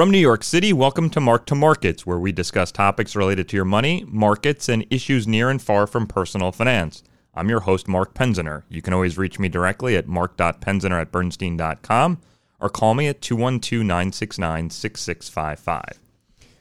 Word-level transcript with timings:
From 0.00 0.10
New 0.10 0.16
York 0.16 0.42
City, 0.44 0.72
welcome 0.72 1.10
to 1.10 1.20
Mark 1.20 1.44
to 1.44 1.54
Markets, 1.54 2.06
where 2.06 2.18
we 2.18 2.32
discuss 2.32 2.72
topics 2.72 3.14
related 3.14 3.50
to 3.50 3.56
your 3.56 3.66
money, 3.66 4.02
markets, 4.08 4.66
and 4.66 4.86
issues 4.88 5.28
near 5.28 5.50
and 5.50 5.60
far 5.60 5.86
from 5.86 6.06
personal 6.06 6.52
finance. 6.52 7.02
I'm 7.34 7.50
your 7.50 7.60
host, 7.60 7.86
Mark 7.86 8.14
Penziner. 8.14 8.62
You 8.70 8.80
can 8.80 8.94
always 8.94 9.18
reach 9.18 9.38
me 9.38 9.50
directly 9.50 9.98
at 9.98 10.08
mark.penziner 10.08 10.98
at 10.98 11.12
bernstein.com 11.12 12.18
or 12.60 12.70
call 12.70 12.94
me 12.94 13.08
at 13.08 13.20
212 13.20 13.84
969 13.84 14.70
6655. 14.70 15.98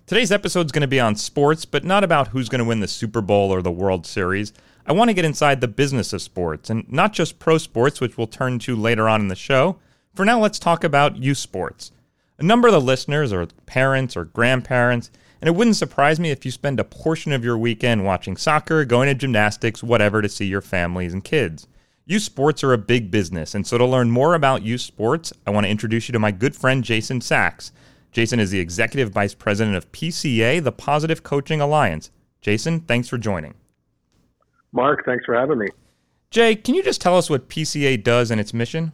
Today's 0.06 0.34
episode 0.34 0.66
is 0.66 0.74
going 0.74 0.82
to 0.82 0.88
be 0.88 1.00
on 1.00 1.16
sports, 1.16 1.64
but 1.64 1.86
not 1.86 2.04
about 2.04 2.28
who's 2.28 2.50
going 2.50 2.60
to 2.60 2.68
win 2.68 2.82
the 2.82 2.90
Super 2.90 3.22
Bowl 3.22 3.52
or 3.52 3.62
the 3.62 3.72
World 3.72 4.06
Series. 4.06 4.52
I 4.86 4.92
want 4.92 5.12
to 5.12 5.14
get 5.14 5.24
inside 5.24 5.62
the 5.62 5.70
business 5.70 6.12
of 6.12 6.22
sports, 6.22 6.70
and 6.70 6.92
not 6.92 7.14
just 7.14 7.40
pro 7.40 7.58
sports, 7.58 8.02
which 8.02 8.18
we'll 8.18 8.28
turn 8.28 8.60
to 8.60 8.76
later 8.76 9.08
on 9.08 9.22
in 9.22 9.30
the 9.30 9.36
show. 9.38 9.78
For 10.14 10.26
now, 10.26 10.42
let's 10.42 10.60
talk 10.60 10.84
about 10.84 11.16
youth 11.16 11.38
sports. 11.38 11.94
A 12.40 12.44
number 12.44 12.70
of 12.70 12.74
the 12.74 12.80
listeners 12.80 13.34
are 13.34 13.46
parents 13.66 14.16
or 14.16 14.24
grandparents, 14.24 15.12
and 15.42 15.50
it 15.50 15.56
wouldn't 15.56 15.76
surprise 15.76 16.22
me 16.22 16.32
if 16.32 16.46
you 16.46 16.52
spend 16.52 16.80
a 16.80 16.86
portion 16.86 17.34
of 17.34 17.44
your 17.44 17.58
weekend 17.58 18.06
watching 18.06 18.38
soccer, 18.38 18.86
going 18.86 19.08
to 19.08 19.14
gymnastics, 19.14 19.84
whatever 19.84 20.22
to 20.22 20.30
see 20.30 20.46
your 20.46 20.62
families 20.62 21.14
and 21.14 21.26
kids. 21.26 21.68
Youth 22.06 22.24
sports 22.24 22.64
are 22.64 22.72
a 22.72 22.78
big 22.78 23.12
business, 23.12 23.54
and 23.54 23.68
so 23.68 23.78
to 23.78 23.86
learn 23.86 24.10
more 24.10 24.36
about 24.36 24.64
youth 24.64 24.80
sports, 24.80 25.34
I 25.46 25.52
want 25.52 25.66
to 25.66 25.70
introduce 25.70 26.08
you 26.08 26.14
to 26.14 26.20
my 26.20 26.32
good 26.32 26.56
friend 26.56 26.82
Jason 26.82 27.20
Sachs. 27.20 27.74
Jason 28.14 28.40
is 28.40 28.52
the 28.52 28.60
Executive 28.62 29.12
Vice 29.12 29.34
President 29.34 29.76
of 29.76 29.92
PCA, 29.92 30.64
the 30.64 30.72
Positive 30.72 31.22
Coaching 31.24 31.60
Alliance. 31.60 32.10
Jason, 32.40 32.80
thanks 32.80 33.10
for 33.10 33.18
joining. 33.18 33.54
Mark, 34.72 35.04
thanks 35.06 35.26
for 35.26 35.36
having 35.36 35.58
me. 35.58 35.68
Jay, 36.32 36.56
can 36.56 36.74
you 36.74 36.84
just 36.84 37.02
tell 37.02 37.18
us 37.18 37.30
what 37.30 37.50
PCA 37.50 38.02
does 38.02 38.32
and 38.32 38.40
its 38.40 38.54
mission? 38.54 38.94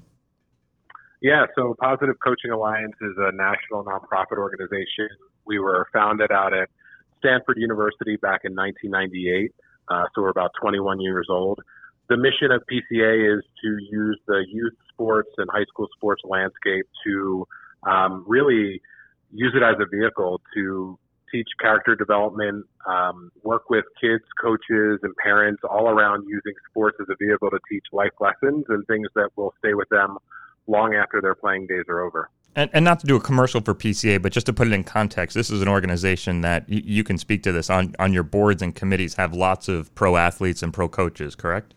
Yeah, 1.25 1.47
so 1.55 1.75
Positive 1.81 2.13
Coaching 2.23 2.51
Alliance 2.51 2.93
is 3.01 3.17
a 3.17 3.31
national 3.31 3.83
nonprofit 3.83 4.37
organization. 4.37 5.09
We 5.47 5.57
were 5.57 5.87
founded 5.91 6.31
out 6.31 6.53
at 6.53 6.69
Stanford 7.17 7.57
University 7.57 8.15
back 8.17 8.41
in 8.43 8.53
1998, 8.53 9.51
uh, 9.87 10.03
so 10.13 10.21
we're 10.21 10.29
about 10.29 10.51
21 10.61 11.01
years 11.01 11.25
old. 11.31 11.61
The 12.09 12.17
mission 12.17 12.51
of 12.51 12.61
PCA 12.71 13.39
is 13.39 13.43
to 13.63 13.77
use 13.89 14.19
the 14.27 14.45
youth 14.47 14.75
sports 14.93 15.31
and 15.39 15.49
high 15.51 15.65
school 15.67 15.87
sports 15.97 16.21
landscape 16.25 16.85
to 17.07 17.47
um, 17.89 18.23
really 18.27 18.79
use 19.33 19.55
it 19.55 19.63
as 19.63 19.77
a 19.79 19.87
vehicle 19.89 20.41
to 20.53 20.99
teach 21.31 21.47
character 21.59 21.95
development, 21.95 22.67
um, 22.87 23.31
work 23.41 23.71
with 23.71 23.85
kids, 23.99 24.25
coaches, 24.39 24.99
and 25.01 25.15
parents 25.15 25.63
all 25.67 25.89
around 25.89 26.25
using 26.27 26.53
sports 26.69 26.97
as 27.01 27.07
a 27.09 27.15
vehicle 27.17 27.49
to 27.49 27.57
teach 27.67 27.85
life 27.91 28.13
lessons 28.19 28.65
and 28.69 28.85
things 28.85 29.07
that 29.15 29.29
will 29.35 29.55
stay 29.57 29.73
with 29.73 29.89
them 29.89 30.19
long 30.67 30.95
after 30.95 31.21
their 31.21 31.35
playing 31.35 31.67
days 31.67 31.85
are 31.87 32.01
over. 32.01 32.29
And, 32.55 32.69
and 32.73 32.85
not 32.85 32.99
to 33.01 33.07
do 33.07 33.17
a 33.17 33.19
commercial 33.19 33.59
for 33.59 33.75
PCA, 33.75 34.21
but 34.21 34.31
just 34.31 34.45
to 34.45 34.53
put 34.53 34.67
it 34.67 34.73
in 34.73 34.83
context, 34.85 35.35
this 35.35 35.49
is 35.49 35.61
an 35.61 35.67
organization 35.67 36.41
that 36.41 36.67
y- 36.69 36.81
you 36.85 37.03
can 37.03 37.17
speak 37.17 37.43
to 37.43 37.51
this 37.51 37.69
on, 37.69 37.93
on 37.99 38.13
your 38.13 38.23
boards 38.23 38.61
and 38.61 38.73
committees, 38.73 39.15
have 39.15 39.33
lots 39.33 39.67
of 39.67 39.93
pro 39.93 40.15
athletes 40.15 40.63
and 40.63 40.73
pro 40.73 40.87
coaches, 40.87 41.35
correct? 41.35 41.73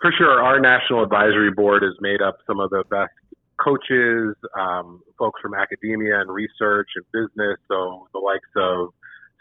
For 0.00 0.10
sure. 0.16 0.42
Our 0.42 0.58
national 0.58 1.02
advisory 1.02 1.50
board 1.50 1.82
is 1.82 1.94
made 2.00 2.22
up 2.22 2.38
some 2.46 2.60
of 2.60 2.70
the 2.70 2.84
best 2.90 3.12
coaches, 3.62 4.34
um, 4.58 5.02
folks 5.18 5.40
from 5.40 5.54
academia 5.54 6.20
and 6.20 6.30
research 6.30 6.88
and 6.96 7.04
business. 7.12 7.58
So 7.68 8.08
the 8.12 8.18
likes 8.18 8.48
of 8.56 8.88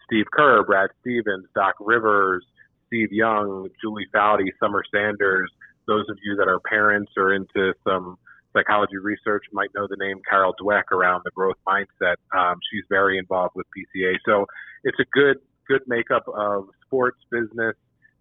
Steve 0.06 0.26
Kerr, 0.32 0.64
Brad 0.64 0.90
Stevens, 1.02 1.46
Doc 1.56 1.76
Rivers, 1.80 2.46
Steve 2.88 3.12
Young, 3.12 3.70
Julie 3.82 4.08
Foudy, 4.14 4.52
Summer 4.60 4.84
Sanders. 4.94 5.52
Those 5.88 6.06
of 6.10 6.18
you 6.24 6.36
that 6.38 6.48
are 6.48 6.60
parents 6.60 7.12
or 7.18 7.34
into 7.34 7.74
some 7.84 8.18
psychology 8.54 8.98
research 8.98 9.44
might 9.52 9.70
know 9.76 9.88
the 9.90 9.98
name 9.98 10.22
Carol 10.30 10.54
Dweck 10.62 10.92
around 10.92 11.22
the 11.26 11.32
growth 11.32 11.58
mindset. 11.68 12.16
Um, 12.36 12.60
she's 12.72 12.84
very 12.90 13.18
involved 13.18 13.56
with 13.56 13.66
PCA. 13.76 14.16
So 14.26 14.46
it's 14.84 15.00
a 15.00 15.06
good, 15.12 15.38
good 15.68 15.82
makeup 15.88 16.24
of 16.34 16.68
sports, 16.86 17.18
business, 17.32 17.76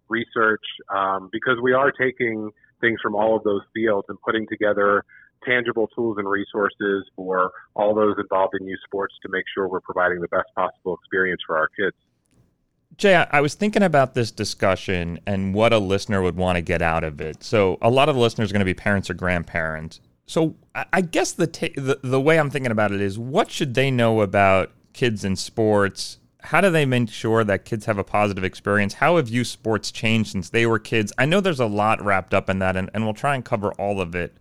research, 0.09 0.65
um, 0.93 1.29
because 1.31 1.57
we 1.61 1.73
are 1.73 1.91
taking 1.91 2.51
things 2.81 2.99
from 3.01 3.15
all 3.15 3.37
of 3.37 3.43
those 3.43 3.61
fields 3.73 4.05
and 4.09 4.19
putting 4.21 4.45
together 4.47 5.05
tangible 5.45 5.87
tools 5.87 6.17
and 6.17 6.29
resources 6.29 7.05
for 7.15 7.51
all 7.75 7.93
those 7.93 8.15
involved 8.17 8.53
in 8.59 8.67
youth 8.67 8.79
sports 8.85 9.13
to 9.21 9.29
make 9.29 9.43
sure 9.53 9.67
we're 9.67 9.81
providing 9.81 10.21
the 10.21 10.27
best 10.29 10.47
possible 10.55 10.95
experience 10.95 11.41
for 11.45 11.57
our 11.57 11.67
kids. 11.67 11.95
Jay, 12.95 13.15
I 13.15 13.41
was 13.41 13.55
thinking 13.55 13.81
about 13.81 14.13
this 14.13 14.29
discussion 14.29 15.19
and 15.25 15.53
what 15.53 15.73
a 15.73 15.79
listener 15.79 16.21
would 16.21 16.37
want 16.37 16.57
to 16.57 16.61
get 16.61 16.81
out 16.81 17.03
of 17.03 17.19
it. 17.19 17.43
So, 17.43 17.77
a 17.81 17.89
lot 17.89 18.07
of 18.07 18.15
the 18.15 18.21
listeners 18.21 18.51
are 18.51 18.53
going 18.53 18.59
to 18.59 18.65
be 18.65 18.75
parents 18.75 19.09
or 19.09 19.15
grandparents. 19.15 19.99
So, 20.25 20.55
I 20.91 21.01
guess 21.01 21.33
the, 21.33 21.47
ta- 21.47 21.67
the 21.75 21.99
the 22.01 22.19
way 22.21 22.39
I'm 22.39 22.49
thinking 22.49 22.71
about 22.71 22.91
it 22.91 23.01
is, 23.01 23.19
what 23.19 23.51
should 23.51 23.73
they 23.73 23.91
know 23.91 24.21
about 24.21 24.71
kids 24.93 25.23
in 25.23 25.35
sports? 25.35 26.17
How 26.39 26.61
do 26.61 26.69
they 26.69 26.85
make 26.85 27.09
sure 27.09 27.43
that 27.43 27.65
kids 27.65 27.85
have 27.85 27.97
a 27.97 28.03
positive 28.03 28.43
experience? 28.43 28.95
How 28.95 29.17
have 29.17 29.29
youth 29.29 29.47
sports 29.47 29.91
changed 29.91 30.31
since 30.31 30.49
they 30.49 30.65
were 30.65 30.79
kids? 30.79 31.13
I 31.17 31.25
know 31.25 31.41
there's 31.41 31.59
a 31.59 31.65
lot 31.65 32.01
wrapped 32.03 32.33
up 32.33 32.49
in 32.49 32.59
that, 32.59 32.75
and, 32.75 32.89
and 32.93 33.03
we'll 33.03 33.13
try 33.13 33.35
and 33.35 33.45
cover 33.45 33.71
all 33.73 34.01
of 34.01 34.15
it. 34.15 34.35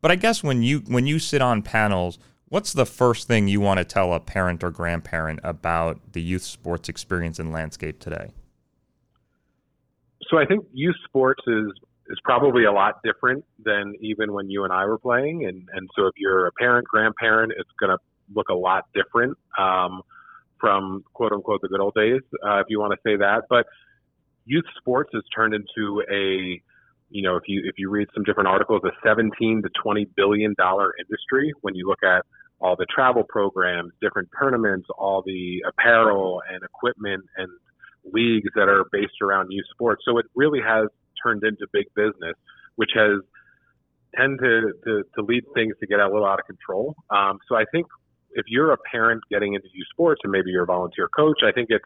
But 0.00 0.10
I 0.10 0.16
guess 0.16 0.42
when 0.42 0.62
you 0.62 0.80
when 0.80 1.06
you 1.06 1.18
sit 1.18 1.40
on 1.40 1.62
panels, 1.62 2.18
what's 2.48 2.72
the 2.72 2.86
first 2.86 3.26
thing 3.26 3.48
you 3.48 3.60
want 3.60 3.78
to 3.78 3.84
tell 3.84 4.12
a 4.12 4.20
parent 4.20 4.62
or 4.62 4.70
grandparent 4.70 5.40
about 5.42 6.12
the 6.12 6.20
youth 6.20 6.42
sports 6.42 6.88
experience 6.88 7.38
and 7.38 7.52
landscape 7.52 8.00
today? 8.00 8.32
So 10.28 10.38
I 10.38 10.44
think 10.44 10.64
youth 10.72 10.96
sports 11.04 11.42
is 11.46 11.72
is 12.08 12.18
probably 12.24 12.64
a 12.64 12.72
lot 12.72 13.02
different 13.04 13.44
than 13.64 13.94
even 14.00 14.32
when 14.32 14.50
you 14.50 14.64
and 14.64 14.72
I 14.72 14.84
were 14.86 14.98
playing, 14.98 15.44
and 15.46 15.68
and 15.72 15.88
so 15.96 16.06
if 16.06 16.14
you're 16.16 16.46
a 16.46 16.52
parent 16.52 16.86
grandparent, 16.86 17.52
it's 17.56 17.70
going 17.78 17.90
to 17.90 17.98
look 18.34 18.48
a 18.48 18.54
lot 18.54 18.86
different 18.94 19.36
um, 19.58 20.02
from 20.60 21.04
quote 21.14 21.32
unquote 21.32 21.60
the 21.62 21.68
good 21.68 21.80
old 21.80 21.94
days, 21.94 22.22
uh, 22.46 22.60
if 22.60 22.66
you 22.68 22.80
want 22.80 22.92
to 22.92 22.98
say 23.08 23.16
that. 23.16 23.42
But 23.48 23.66
youth 24.44 24.64
sports 24.78 25.10
has 25.14 25.22
turned 25.34 25.54
into 25.54 26.02
a 26.10 26.62
you 27.12 27.22
know, 27.22 27.36
if 27.36 27.44
you 27.46 27.62
if 27.64 27.74
you 27.76 27.90
read 27.90 28.08
some 28.14 28.24
different 28.24 28.48
articles, 28.48 28.80
a 28.84 28.90
17 29.06 29.62
to 29.62 29.68
20 29.82 30.06
billion 30.16 30.54
dollar 30.56 30.92
industry 30.98 31.52
when 31.60 31.74
you 31.74 31.86
look 31.86 32.02
at 32.02 32.24
all 32.60 32.76
the 32.76 32.86
travel 32.86 33.22
programs, 33.28 33.92
different 34.00 34.28
tournaments, 34.38 34.86
all 34.96 35.22
the 35.26 35.62
apparel 35.68 36.40
and 36.50 36.62
equipment 36.62 37.24
and 37.36 37.48
leagues 38.12 38.48
that 38.54 38.68
are 38.68 38.84
based 38.92 39.20
around 39.20 39.48
youth 39.50 39.66
sports. 39.70 40.02
So 40.06 40.18
it 40.18 40.26
really 40.34 40.60
has 40.64 40.88
turned 41.22 41.44
into 41.44 41.66
big 41.72 41.86
business, 41.94 42.34
which 42.76 42.90
has 42.94 43.20
tend 44.16 44.38
to, 44.40 44.72
to, 44.84 45.02
to 45.14 45.22
lead 45.22 45.44
things 45.54 45.74
to 45.80 45.86
get 45.86 45.98
a 45.98 46.06
little 46.06 46.26
out 46.26 46.38
of 46.38 46.46
control. 46.46 46.94
Um, 47.10 47.38
so 47.48 47.56
I 47.56 47.64
think 47.72 47.86
if 48.32 48.44
you're 48.48 48.72
a 48.72 48.76
parent 48.90 49.22
getting 49.30 49.54
into 49.54 49.68
youth 49.72 49.86
sports 49.90 50.20
and 50.24 50.30
maybe 50.30 50.50
you're 50.50 50.64
a 50.64 50.66
volunteer 50.66 51.08
coach, 51.16 51.40
I 51.46 51.52
think 51.52 51.68
it's 51.70 51.84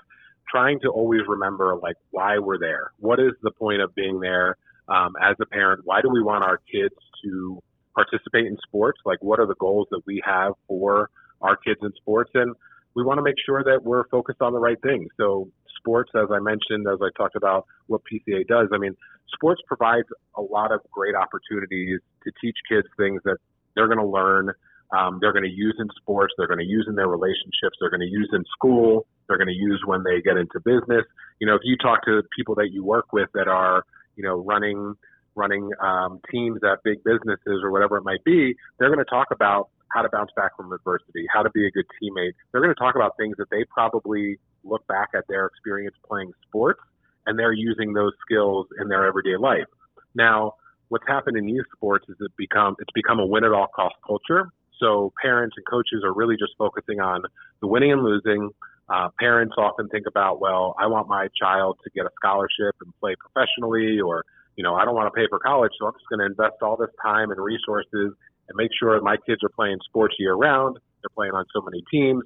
trying 0.50 0.80
to 0.80 0.88
always 0.88 1.22
remember 1.28 1.76
like 1.80 1.96
why 2.10 2.38
we're 2.38 2.58
there. 2.58 2.90
What 2.98 3.20
is 3.20 3.32
the 3.42 3.52
point 3.52 3.80
of 3.80 3.94
being 3.94 4.18
there? 4.20 4.56
um, 4.88 5.14
as 5.20 5.36
a 5.40 5.46
parent, 5.46 5.82
why 5.84 6.00
do 6.00 6.08
we 6.10 6.22
want 6.22 6.44
our 6.44 6.58
kids 6.72 6.94
to 7.24 7.62
participate 7.94 8.46
in 8.46 8.56
sports? 8.66 9.00
Like, 9.04 9.18
what 9.20 9.40
are 9.40 9.46
the 9.46 9.56
goals 9.58 9.88
that 9.90 10.02
we 10.06 10.22
have 10.24 10.52
for 10.68 11.10
our 11.40 11.56
kids 11.56 11.80
in 11.82 11.92
sports? 11.96 12.30
And 12.34 12.54
we 12.94 13.02
want 13.02 13.18
to 13.18 13.22
make 13.22 13.36
sure 13.44 13.62
that 13.64 13.82
we're 13.82 14.06
focused 14.08 14.40
on 14.40 14.52
the 14.52 14.58
right 14.58 14.80
things. 14.82 15.08
So, 15.16 15.48
sports, 15.86 16.10
as 16.14 16.28
I 16.34 16.40
mentioned, 16.40 16.86
as 16.90 16.98
I 17.00 17.10
talked 17.16 17.36
about 17.36 17.66
what 17.86 18.02
PCA 18.10 18.46
does, 18.46 18.68
I 18.74 18.78
mean, 18.78 18.96
sports 19.32 19.60
provides 19.66 20.08
a 20.36 20.42
lot 20.42 20.72
of 20.72 20.80
great 20.90 21.14
opportunities 21.14 22.00
to 22.24 22.32
teach 22.40 22.56
kids 22.68 22.86
things 22.96 23.22
that 23.24 23.36
they're 23.76 23.86
going 23.86 23.98
to 23.98 24.06
learn. 24.06 24.50
Um, 24.90 25.18
they're 25.20 25.32
going 25.32 25.44
to 25.44 25.50
use 25.50 25.76
in 25.78 25.88
sports. 26.00 26.34
They're 26.36 26.46
going 26.46 26.60
to 26.60 26.66
use 26.66 26.86
in 26.88 26.94
their 26.94 27.08
relationships. 27.08 27.78
They're 27.80 27.90
going 27.90 28.00
to 28.00 28.10
use 28.10 28.30
in 28.32 28.44
school. 28.52 29.06
They're 29.28 29.38
going 29.38 29.48
to 29.48 29.54
use 29.54 29.82
when 29.84 30.02
they 30.02 30.22
get 30.22 30.36
into 30.36 30.58
business. 30.64 31.04
You 31.40 31.46
know, 31.46 31.54
if 31.54 31.62
you 31.64 31.76
talk 31.76 32.04
to 32.06 32.22
people 32.36 32.54
that 32.56 32.70
you 32.72 32.84
work 32.84 33.12
with 33.12 33.28
that 33.34 33.48
are 33.48 33.84
you 34.16 34.24
know, 34.24 34.34
running 34.34 34.94
running 35.34 35.68
um, 35.84 36.18
teams 36.32 36.60
at 36.64 36.82
big 36.82 37.04
businesses 37.04 37.60
or 37.62 37.70
whatever 37.70 37.98
it 37.98 38.04
might 38.04 38.24
be, 38.24 38.54
they're 38.78 38.88
going 38.88 39.04
to 39.04 39.10
talk 39.10 39.26
about 39.30 39.68
how 39.92 40.00
to 40.00 40.08
bounce 40.10 40.30
back 40.34 40.56
from 40.56 40.72
adversity, 40.72 41.26
how 41.30 41.42
to 41.42 41.50
be 41.50 41.66
a 41.66 41.70
good 41.70 41.84
teammate. 42.02 42.32
They're 42.50 42.62
going 42.62 42.74
to 42.74 42.78
talk 42.80 42.96
about 42.96 43.12
things 43.18 43.36
that 43.36 43.50
they 43.50 43.64
probably 43.64 44.38
look 44.66 44.86
back 44.86 45.10
at 45.14 45.24
their 45.28 45.46
experience 45.46 45.96
playing 46.08 46.32
sports 46.48 46.80
and 47.26 47.38
they're 47.38 47.52
using 47.52 47.92
those 47.92 48.12
skills 48.24 48.66
in 48.80 48.88
their 48.88 49.06
everyday 49.06 49.36
life. 49.36 49.66
Now, 50.14 50.54
what's 50.88 51.06
happened 51.06 51.36
in 51.36 51.48
youth 51.48 51.66
sports 51.74 52.06
is 52.08 52.16
it 52.20 52.30
become 52.36 52.76
it's 52.78 52.92
become 52.94 53.18
a 53.18 53.26
win 53.26 53.44
at 53.44 53.52
all 53.52 53.68
cost 53.74 53.96
culture. 54.06 54.48
So 54.78 55.12
parents 55.22 55.56
and 55.56 55.66
coaches 55.66 56.02
are 56.04 56.12
really 56.12 56.36
just 56.36 56.52
focusing 56.58 57.00
on 57.00 57.22
the 57.60 57.66
winning 57.66 57.92
and 57.92 58.02
losing, 58.02 58.50
uh, 58.88 59.08
parents 59.18 59.54
often 59.58 59.88
think 59.88 60.06
about, 60.06 60.40
well, 60.40 60.74
I 60.78 60.86
want 60.86 61.08
my 61.08 61.28
child 61.40 61.78
to 61.84 61.90
get 61.90 62.06
a 62.06 62.10
scholarship 62.16 62.76
and 62.80 62.92
play 63.00 63.16
professionally, 63.18 64.00
or, 64.00 64.24
you 64.54 64.62
know, 64.62 64.74
I 64.74 64.84
don't 64.84 64.94
want 64.94 65.12
to 65.12 65.18
pay 65.18 65.26
for 65.28 65.38
college, 65.38 65.72
so 65.78 65.86
I'm 65.86 65.94
just 65.94 66.08
going 66.08 66.20
to 66.20 66.26
invest 66.26 66.62
all 66.62 66.76
this 66.76 66.94
time 67.02 67.30
and 67.30 67.42
resources 67.42 68.14
and 68.48 68.54
make 68.54 68.70
sure 68.78 69.00
my 69.00 69.16
kids 69.26 69.42
are 69.42 69.48
playing 69.48 69.78
sports 69.88 70.14
year 70.18 70.34
round. 70.34 70.78
They're 71.02 71.14
playing 71.14 71.32
on 71.32 71.44
so 71.52 71.62
many 71.62 71.82
teams. 71.90 72.22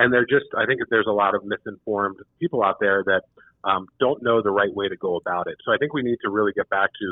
And 0.00 0.06
they're 0.12 0.30
just, 0.36 0.48
I 0.56 0.64
think 0.66 0.80
there's 0.94 1.10
a 1.14 1.18
lot 1.24 1.32
of 1.36 1.40
misinformed 1.52 2.18
people 2.40 2.60
out 2.68 2.78
there 2.80 3.00
that 3.04 3.22
um, 3.70 3.82
don't 4.04 4.20
know 4.26 4.40
the 4.48 4.54
right 4.60 4.74
way 4.80 4.86
to 4.88 4.96
go 4.96 5.12
about 5.22 5.46
it. 5.50 5.56
So 5.64 5.68
I 5.74 5.76
think 5.80 5.92
we 5.92 6.02
need 6.02 6.20
to 6.24 6.30
really 6.36 6.54
get 6.60 6.68
back 6.70 6.90
to 7.02 7.08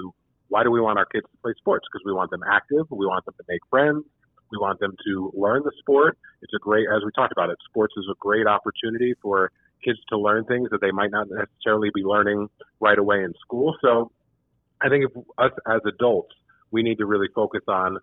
why 0.53 0.61
do 0.65 0.71
we 0.71 0.81
want 0.81 0.97
our 1.01 1.09
kids 1.13 1.27
to 1.31 1.37
play 1.43 1.53
sports? 1.59 1.85
Because 1.89 2.05
we 2.09 2.15
want 2.19 2.31
them 2.31 2.45
active, 2.59 2.85
we 2.91 3.07
want 3.13 3.23
them 3.27 3.35
to 3.41 3.45
make 3.53 3.61
friends, 3.69 4.05
We 4.51 4.59
want 4.59 4.81
them 4.81 4.95
to 5.07 5.33
learn 5.37 5.63
the 5.65 5.73
sport. 5.79 6.17
It's 6.43 6.53
a 6.55 6.59
great, 6.59 6.87
as 6.95 7.03
we 7.05 7.11
talked 7.15 7.33
about 7.33 7.51
it, 7.51 7.59
sports 7.69 7.95
is 7.97 8.07
a 8.11 8.15
great 8.19 8.47
opportunity 8.47 9.15
for 9.21 9.51
kids 9.85 9.99
to 10.09 10.19
learn 10.19 10.45
things 10.45 10.69
that 10.71 10.81
they 10.81 10.91
might 10.91 11.11
not 11.11 11.29
necessarily 11.31 11.91
be 11.95 12.03
learning 12.03 12.49
right 12.81 12.99
away 12.99 13.23
in 13.23 13.33
school. 13.41 13.77
So 13.81 14.11
I 14.81 14.89
think 14.89 15.05
if 15.05 15.13
us 15.39 15.53
as 15.67 15.81
adults, 15.87 16.35
we 16.71 16.83
need 16.83 16.99
to 16.99 17.07
really 17.07 17.29
focus 17.35 17.63
on, 17.69 17.99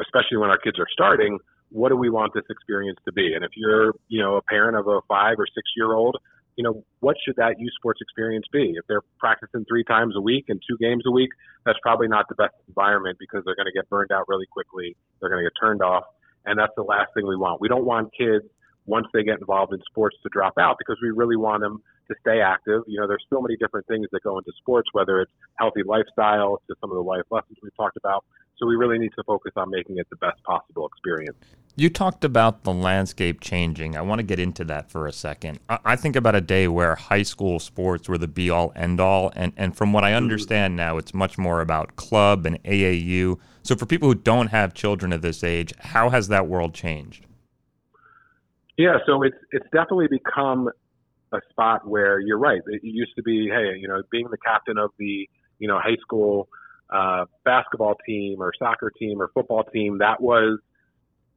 especially 0.00 0.38
when 0.38 0.50
our 0.50 0.58
kids 0.58 0.78
are 0.78 0.88
starting, 0.92 1.38
what 1.70 1.88
do 1.88 1.96
we 1.96 2.10
want 2.10 2.32
this 2.34 2.44
experience 2.50 2.98
to 3.04 3.12
be? 3.12 3.34
And 3.34 3.44
if 3.44 3.50
you're, 3.56 3.92
you 4.08 4.22
know, 4.22 4.36
a 4.36 4.42
parent 4.42 4.76
of 4.76 4.86
a 4.86 5.00
five 5.08 5.36
or 5.38 5.46
six 5.46 5.68
year 5.76 5.92
old, 5.94 6.16
you 6.56 6.64
know, 6.64 6.84
what 7.00 7.16
should 7.24 7.36
that 7.36 7.56
youth 7.58 7.72
sports 7.76 8.00
experience 8.00 8.46
be? 8.50 8.74
If 8.76 8.86
they're 8.88 9.02
practicing 9.18 9.64
three 9.66 9.84
times 9.84 10.14
a 10.16 10.20
week 10.20 10.46
and 10.48 10.60
two 10.68 10.78
games 10.78 11.04
a 11.06 11.10
week, 11.10 11.30
that's 11.64 11.78
probably 11.82 12.08
not 12.08 12.26
the 12.28 12.34
best 12.34 12.54
environment 12.66 13.18
because 13.20 13.42
they're 13.44 13.56
going 13.56 13.66
to 13.66 13.72
get 13.72 13.88
burned 13.90 14.10
out 14.10 14.24
really 14.28 14.46
quickly. 14.50 14.96
They're 15.20 15.28
going 15.28 15.44
to 15.44 15.50
get 15.50 15.52
turned 15.60 15.82
off. 15.82 16.04
And 16.46 16.58
that's 16.58 16.72
the 16.76 16.82
last 16.82 17.10
thing 17.14 17.26
we 17.26 17.36
want. 17.36 17.60
We 17.60 17.68
don't 17.68 17.84
want 17.84 18.10
kids, 18.16 18.46
once 18.86 19.06
they 19.12 19.24
get 19.24 19.40
involved 19.40 19.72
in 19.74 19.80
sports, 19.90 20.16
to 20.22 20.28
drop 20.32 20.54
out 20.58 20.76
because 20.78 20.96
we 21.02 21.10
really 21.10 21.36
want 21.36 21.60
them 21.60 21.82
to 22.08 22.14
stay 22.20 22.40
active. 22.40 22.82
You 22.86 23.00
know, 23.00 23.08
there's 23.08 23.24
so 23.28 23.42
many 23.42 23.56
different 23.56 23.86
things 23.88 24.06
that 24.12 24.22
go 24.22 24.38
into 24.38 24.52
sports, 24.58 24.88
whether 24.92 25.20
it's 25.20 25.32
healthy 25.58 25.82
lifestyle 25.84 26.62
to 26.68 26.76
some 26.80 26.90
of 26.90 26.96
the 26.96 27.02
life 27.02 27.24
lessons 27.30 27.58
we've 27.62 27.76
talked 27.76 27.96
about. 27.96 28.24
So 28.58 28.66
we 28.66 28.76
really 28.76 28.98
need 28.98 29.12
to 29.16 29.24
focus 29.24 29.52
on 29.56 29.70
making 29.70 29.98
it 29.98 30.06
the 30.10 30.16
best 30.16 30.42
possible 30.44 30.86
experience. 30.86 31.36
You 31.78 31.90
talked 31.90 32.24
about 32.24 32.64
the 32.64 32.72
landscape 32.72 33.40
changing. 33.42 33.96
I 33.96 34.00
want 34.00 34.18
to 34.18 34.22
get 34.22 34.38
into 34.38 34.64
that 34.64 34.90
for 34.90 35.06
a 35.06 35.12
second. 35.12 35.60
I 35.68 35.94
think 35.94 36.16
about 36.16 36.34
a 36.34 36.40
day 36.40 36.68
where 36.68 36.94
high 36.94 37.22
school 37.22 37.58
sports 37.58 38.08
were 38.08 38.16
the 38.16 38.26
be 38.26 38.48
all 38.48 38.72
end 38.74 38.98
all. 38.98 39.30
And, 39.36 39.52
and 39.58 39.76
from 39.76 39.92
what 39.92 40.02
I 40.02 40.14
understand 40.14 40.74
now, 40.74 40.96
it's 40.96 41.12
much 41.12 41.36
more 41.36 41.60
about 41.60 41.96
club 41.96 42.46
and 42.46 42.62
AAU. 42.64 43.38
So 43.62 43.76
for 43.76 43.84
people 43.84 44.08
who 44.08 44.14
don't 44.14 44.46
have 44.46 44.72
children 44.72 45.12
at 45.12 45.20
this 45.20 45.44
age, 45.44 45.74
how 45.78 46.08
has 46.08 46.28
that 46.28 46.46
world 46.46 46.72
changed? 46.72 47.26
Yeah, 48.78 48.98
so 49.06 49.22
it's 49.22 49.36
it's 49.52 49.66
definitely 49.72 50.08
become 50.08 50.70
a 51.32 51.40
spot 51.50 51.86
where 51.86 52.20
you're 52.20 52.38
right. 52.38 52.60
It 52.66 52.84
used 52.84 53.12
to 53.16 53.22
be, 53.22 53.48
hey, 53.48 53.78
you 53.78 53.88
know, 53.88 54.02
being 54.10 54.28
the 54.30 54.36
captain 54.38 54.78
of 54.78 54.92
the, 54.98 55.28
you 55.58 55.68
know, 55.68 55.78
high 55.78 55.96
school 56.00 56.48
uh, 56.90 57.24
basketball 57.44 57.96
team 58.06 58.40
or 58.40 58.52
soccer 58.58 58.90
team 58.90 59.20
or 59.20 59.30
football 59.34 59.64
team, 59.64 59.98
that 59.98 60.20
was 60.20 60.58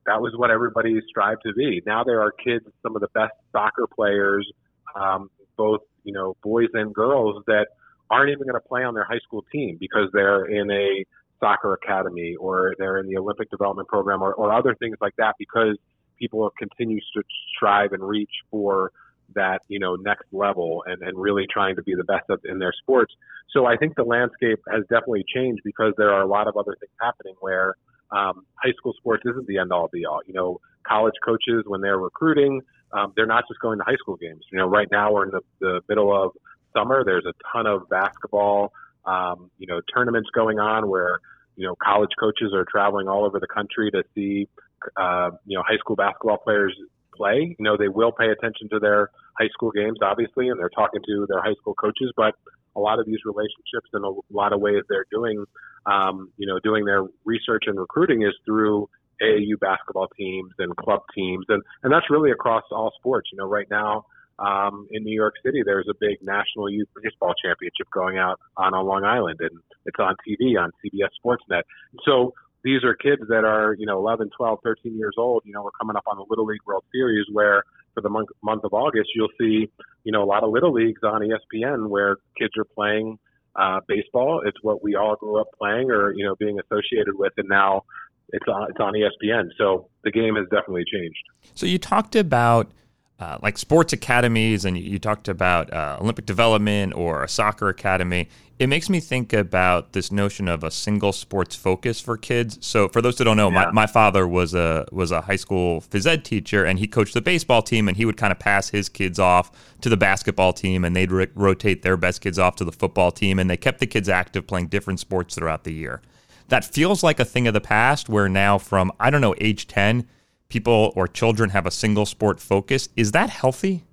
that 0.06 0.22
was 0.22 0.34
what 0.36 0.50
everybody 0.50 1.00
strived 1.08 1.42
to 1.46 1.54
be. 1.54 1.82
Now 1.86 2.04
there 2.04 2.22
are 2.22 2.32
kids, 2.32 2.66
some 2.82 2.96
of 2.96 3.02
the 3.02 3.10
best 3.14 3.34
soccer 3.52 3.86
players, 3.88 4.50
um, 4.96 5.30
both 5.58 5.82
you 6.04 6.14
know, 6.14 6.36
boys 6.42 6.70
and 6.74 6.94
girls 6.94 7.44
that 7.48 7.68
aren't 8.10 8.32
even 8.32 8.44
going 8.44 8.60
to 8.60 8.68
play 8.68 8.84
on 8.84 8.94
their 8.94 9.04
high 9.04 9.20
school 9.20 9.46
team 9.52 9.78
because 9.80 10.10
they're 10.14 10.46
in 10.46 10.72
a 10.72 11.06
soccer 11.40 11.74
academy 11.74 12.36
or 12.40 12.74
they're 12.78 12.98
in 12.98 13.08
the 13.08 13.18
Olympic 13.18 13.50
development 13.50 13.88
program 13.88 14.22
or, 14.22 14.34
or 14.34 14.52
other 14.52 14.76
things 14.76 14.98
like 15.02 15.16
that 15.18 15.36
because 15.38 15.78
people 16.18 16.52
continue 16.58 17.00
to 17.16 17.24
strive 17.56 17.94
and 17.94 18.04
reach 18.04 18.32
for 18.52 18.92
that 19.36 19.60
you 19.68 19.80
know 19.80 19.96
next 19.96 20.26
level 20.32 20.84
and, 20.86 21.02
and 21.02 21.18
really 21.18 21.46
trying 21.52 21.76
to 21.76 21.84
be 21.84 21.96
the 21.96 22.04
best 22.04 22.26
in 22.46 22.60
their 22.60 22.74
sports. 22.82 23.14
So 23.52 23.66
I 23.66 23.78
think 23.78 23.96
the 23.96 24.04
landscape 24.04 24.60
has 24.72 24.84
definitely 24.84 25.26
changed 25.34 25.62
because 25.64 25.94
there 25.98 26.12
are 26.12 26.22
a 26.22 26.28
lot 26.28 26.48
of 26.48 26.56
other 26.58 26.76
things 26.80 26.92
happening 27.02 27.36
where 27.40 27.76
um, 28.12 28.46
high 28.56 28.74
school 28.78 28.94
sports 28.98 29.24
isn't 29.26 29.48
the 29.48 29.58
end 29.58 29.72
all 29.72 29.90
be 29.92 30.06
all. 30.06 30.22
You 30.26 30.34
know, 30.34 30.60
college 30.88 31.16
coaches 31.24 31.64
when 31.66 31.82
they're 31.82 31.98
recruiting, 31.98 32.62
um, 32.92 33.14
they're 33.16 33.28
not 33.28 33.46
just 33.48 33.60
going 33.60 33.80
to 33.80 33.84
high 33.84 33.98
school 34.00 34.16
games. 34.16 34.42
You 34.52 34.60
know, 34.60 34.68
right 34.68 34.88
now 34.92 35.14
we're 35.14 35.26
in 35.26 35.32
the, 35.32 35.42
the 35.60 35.82
middle 35.88 36.12
of 36.16 36.32
summer. 36.76 37.04
There's 37.04 37.26
a 37.26 37.34
ton 37.52 37.68
of 37.68 37.90
basketball, 37.90 38.72
um, 39.06 39.50
you 39.58 39.68
know, 39.68 39.82
tournaments 39.94 40.30
going 40.34 40.60
on 40.60 40.88
where 40.88 41.20
you 41.56 41.68
know 41.68 41.76
college 41.84 42.12
coaches 42.20 42.54
are 42.54 42.66
traveling 42.70 43.08
all 43.08 43.26
over 43.26 43.40
the 43.40 43.48
country 43.48 43.92
to 43.92 44.04
see 44.16 44.48
uh, 44.96 45.32
you 45.46 45.58
know 45.58 45.64
high 45.68 45.78
school 45.78 45.96
basketball 45.96 46.38
players 46.38 46.76
play. 47.20 47.56
You 47.58 47.64
know, 47.64 47.76
they 47.78 47.90
will 47.90 48.12
pay 48.12 48.30
attention 48.30 48.70
to 48.70 48.80
their 48.80 49.10
high 49.40 49.50
school 49.50 49.72
games, 49.72 50.00
obviously, 50.02 50.48
and 50.50 50.60
they're 50.60 50.70
talking 50.70 51.02
to 51.06 51.26
their 51.28 51.42
high 51.42 51.56
school 51.60 51.74
coaches. 51.74 52.12
But 52.16 52.36
a 52.76 52.80
lot 52.80 53.00
of 53.00 53.06
these 53.06 53.20
relationships 53.26 53.90
and 53.94 54.06
a 54.06 54.12
lot 54.32 54.54
of 54.54 54.62
ways 54.62 54.84
they're 54.88 55.06
doing, 55.12 55.44
um, 55.86 56.32
you 56.38 56.48
know, 56.48 56.60
doing 56.64 56.86
their 56.86 57.04
research 57.26 57.64
and 57.68 57.80
recruiting 57.80 58.22
is 58.24 58.34
through 58.46 58.90
AAU 59.22 59.60
basketball 59.60 60.08
teams 60.18 60.52
and 60.60 60.76
club 60.78 61.02
teams, 61.14 61.46
and 61.50 61.62
and 61.84 61.92
that's 61.92 62.10
really 62.10 62.32
across 62.32 62.64
all 62.72 62.92
sports. 62.98 63.30
You 63.32 63.38
know, 63.38 63.48
right 63.48 63.70
now. 63.70 64.06
Um, 64.40 64.88
in 64.92 65.04
New 65.04 65.14
York 65.14 65.34
City, 65.44 65.64
there's 65.66 65.88
a 65.90 65.94
big 66.00 66.20
National 66.22 66.70
Youth 66.70 66.88
Baseball 67.04 67.34
Championship 67.44 67.88
going 67.94 68.18
out 68.18 68.40
on, 68.56 68.74
on 68.74 68.86
Long 68.86 69.04
Island, 69.04 69.38
and 69.42 69.52
it's 69.86 70.00
on 70.00 70.16
TV 70.26 70.58
on 70.58 70.72
CBS 70.80 71.10
Sportsnet. 71.22 71.64
So 72.06 72.34
these 72.64 72.84
are 72.84 72.94
kids 72.94 73.22
that 73.30 73.46
are, 73.46 73.76
you 73.78 73.86
know, 73.86 73.98
11, 73.98 74.30
12, 74.36 74.60
13 74.64 74.98
years 74.98 75.16
old. 75.18 75.44
You 75.46 75.54
know, 75.54 75.64
we're 75.64 75.72
coming 75.72 75.96
up 75.96 76.04
on 76.08 76.18
the 76.18 76.26
Little 76.30 76.46
League 76.46 76.62
World 76.66 76.84
Series 76.92 77.26
where 77.32 77.64
for 77.94 78.02
the 78.02 78.10
month, 78.10 78.30
month 78.44 78.64
of 78.64 78.74
August, 78.74 79.10
you'll 79.16 79.30
see, 79.40 79.70
you 80.04 80.12
know, 80.12 80.24
a 80.24 80.26
lot 80.26 80.44
of 80.44 80.52
Little 80.52 80.74
Leagues 80.74 81.02
on 81.04 81.22
ESPN 81.22 81.88
where 81.90 82.18
kids 82.38 82.54
are 82.58 82.66
playing 82.66 83.18
uh, 83.56 83.80
baseball. 83.88 84.42
It's 84.46 84.58
what 84.62 84.84
we 84.84 84.96
all 84.96 85.16
grew 85.16 85.40
up 85.40 85.48
playing 85.58 85.90
or, 85.92 86.14
you 86.14 86.26
know, 86.26 86.36
being 86.36 86.60
associated 86.60 87.16
with. 87.16 87.34
And 87.38 87.48
now 87.50 87.84
it's 88.30 88.46
on, 88.48 88.70
it's 88.70 88.80
on 88.80 88.94
ESPN. 88.94 89.50
So 89.58 89.90
the 90.04 90.12
game 90.12 90.36
has 90.36 90.46
definitely 90.52 90.86
changed. 90.92 91.20
So 91.56 91.66
you 91.66 91.78
talked 91.78 92.16
about 92.16 92.72
uh, 93.20 93.38
like 93.42 93.58
sports 93.58 93.92
academies 93.92 94.64
and 94.64 94.78
you 94.78 94.98
talked 94.98 95.28
about 95.28 95.72
uh, 95.74 95.98
Olympic 96.00 96.26
development 96.26 96.94
or 96.96 97.22
a 97.22 97.28
soccer 97.28 97.68
academy, 97.68 98.30
it 98.60 98.68
makes 98.68 98.90
me 98.90 99.02
think 99.02 99.34
about 99.34 99.92
this 99.92 100.10
notion 100.10 100.48
of 100.48 100.64
a 100.64 100.72
single 100.72 101.12
sports 101.12 101.54
focus 101.54 102.00
for 102.00 102.16
kids. 102.16 102.58
So 102.62 102.88
for 102.88 103.02
those 103.02 103.18
that 103.18 103.26
don't 103.26 103.36
know, 103.36 103.50
yeah. 103.50 103.66
my, 103.66 103.72
my 103.72 103.88
father 103.88 104.26
was 104.26 104.54
a 104.54 104.86
was 104.94 105.12
a 105.12 105.22
high 105.22 105.36
school 105.36 105.82
phys 105.82 106.08
ed 106.08 106.24
teacher 106.24 106.64
and 106.64 106.80
he 106.80 106.88
coached 106.88 107.14
the 107.14 107.22
baseball 107.22 107.62
team 107.62 107.90
and 107.90 107.98
he 107.98 108.06
would 108.06 108.16
kind 108.16 108.32
of 108.32 108.40
pass 108.40 108.70
his 108.70 108.88
kids 108.88 109.20
off 109.20 109.52
to 109.82 109.90
the 109.90 109.98
basketball 109.98 110.54
team 110.54 110.86
and 110.86 110.96
they'd 110.96 111.12
rotate 111.12 111.82
their 111.82 111.98
best 111.98 112.22
kids 112.22 112.40
off 112.40 112.56
to 112.56 112.64
the 112.64 112.72
football 112.72 113.12
team 113.12 113.38
and 113.38 113.50
they 113.50 113.58
kept 113.58 113.80
the 113.80 113.88
kids 113.88 114.08
active 114.08 114.48
playing 114.48 114.68
different 114.68 115.00
sports 115.00 115.36
throughout 115.36 115.66
the 115.66 115.74
year. 115.74 116.02
That 116.48 116.64
feels 116.64 117.04
like 117.04 117.20
a 117.20 117.26
thing 117.26 117.48
of 117.48 117.54
the 117.54 117.62
past 117.62 118.08
where 118.08 118.30
now 118.30 118.58
from 118.58 118.94
I 118.98 119.10
don't 119.10 119.22
know 119.22 119.36
age 119.40 119.68
10 119.68 120.08
people 120.50 120.92
or 120.96 121.08
children 121.08 121.52
have 121.52 121.66
a 121.66 121.72
single 121.72 122.06
sport 122.06 122.40
focus. 122.40 122.90
Is 122.96 123.12
that 123.12 123.30
healthy? 123.30 123.84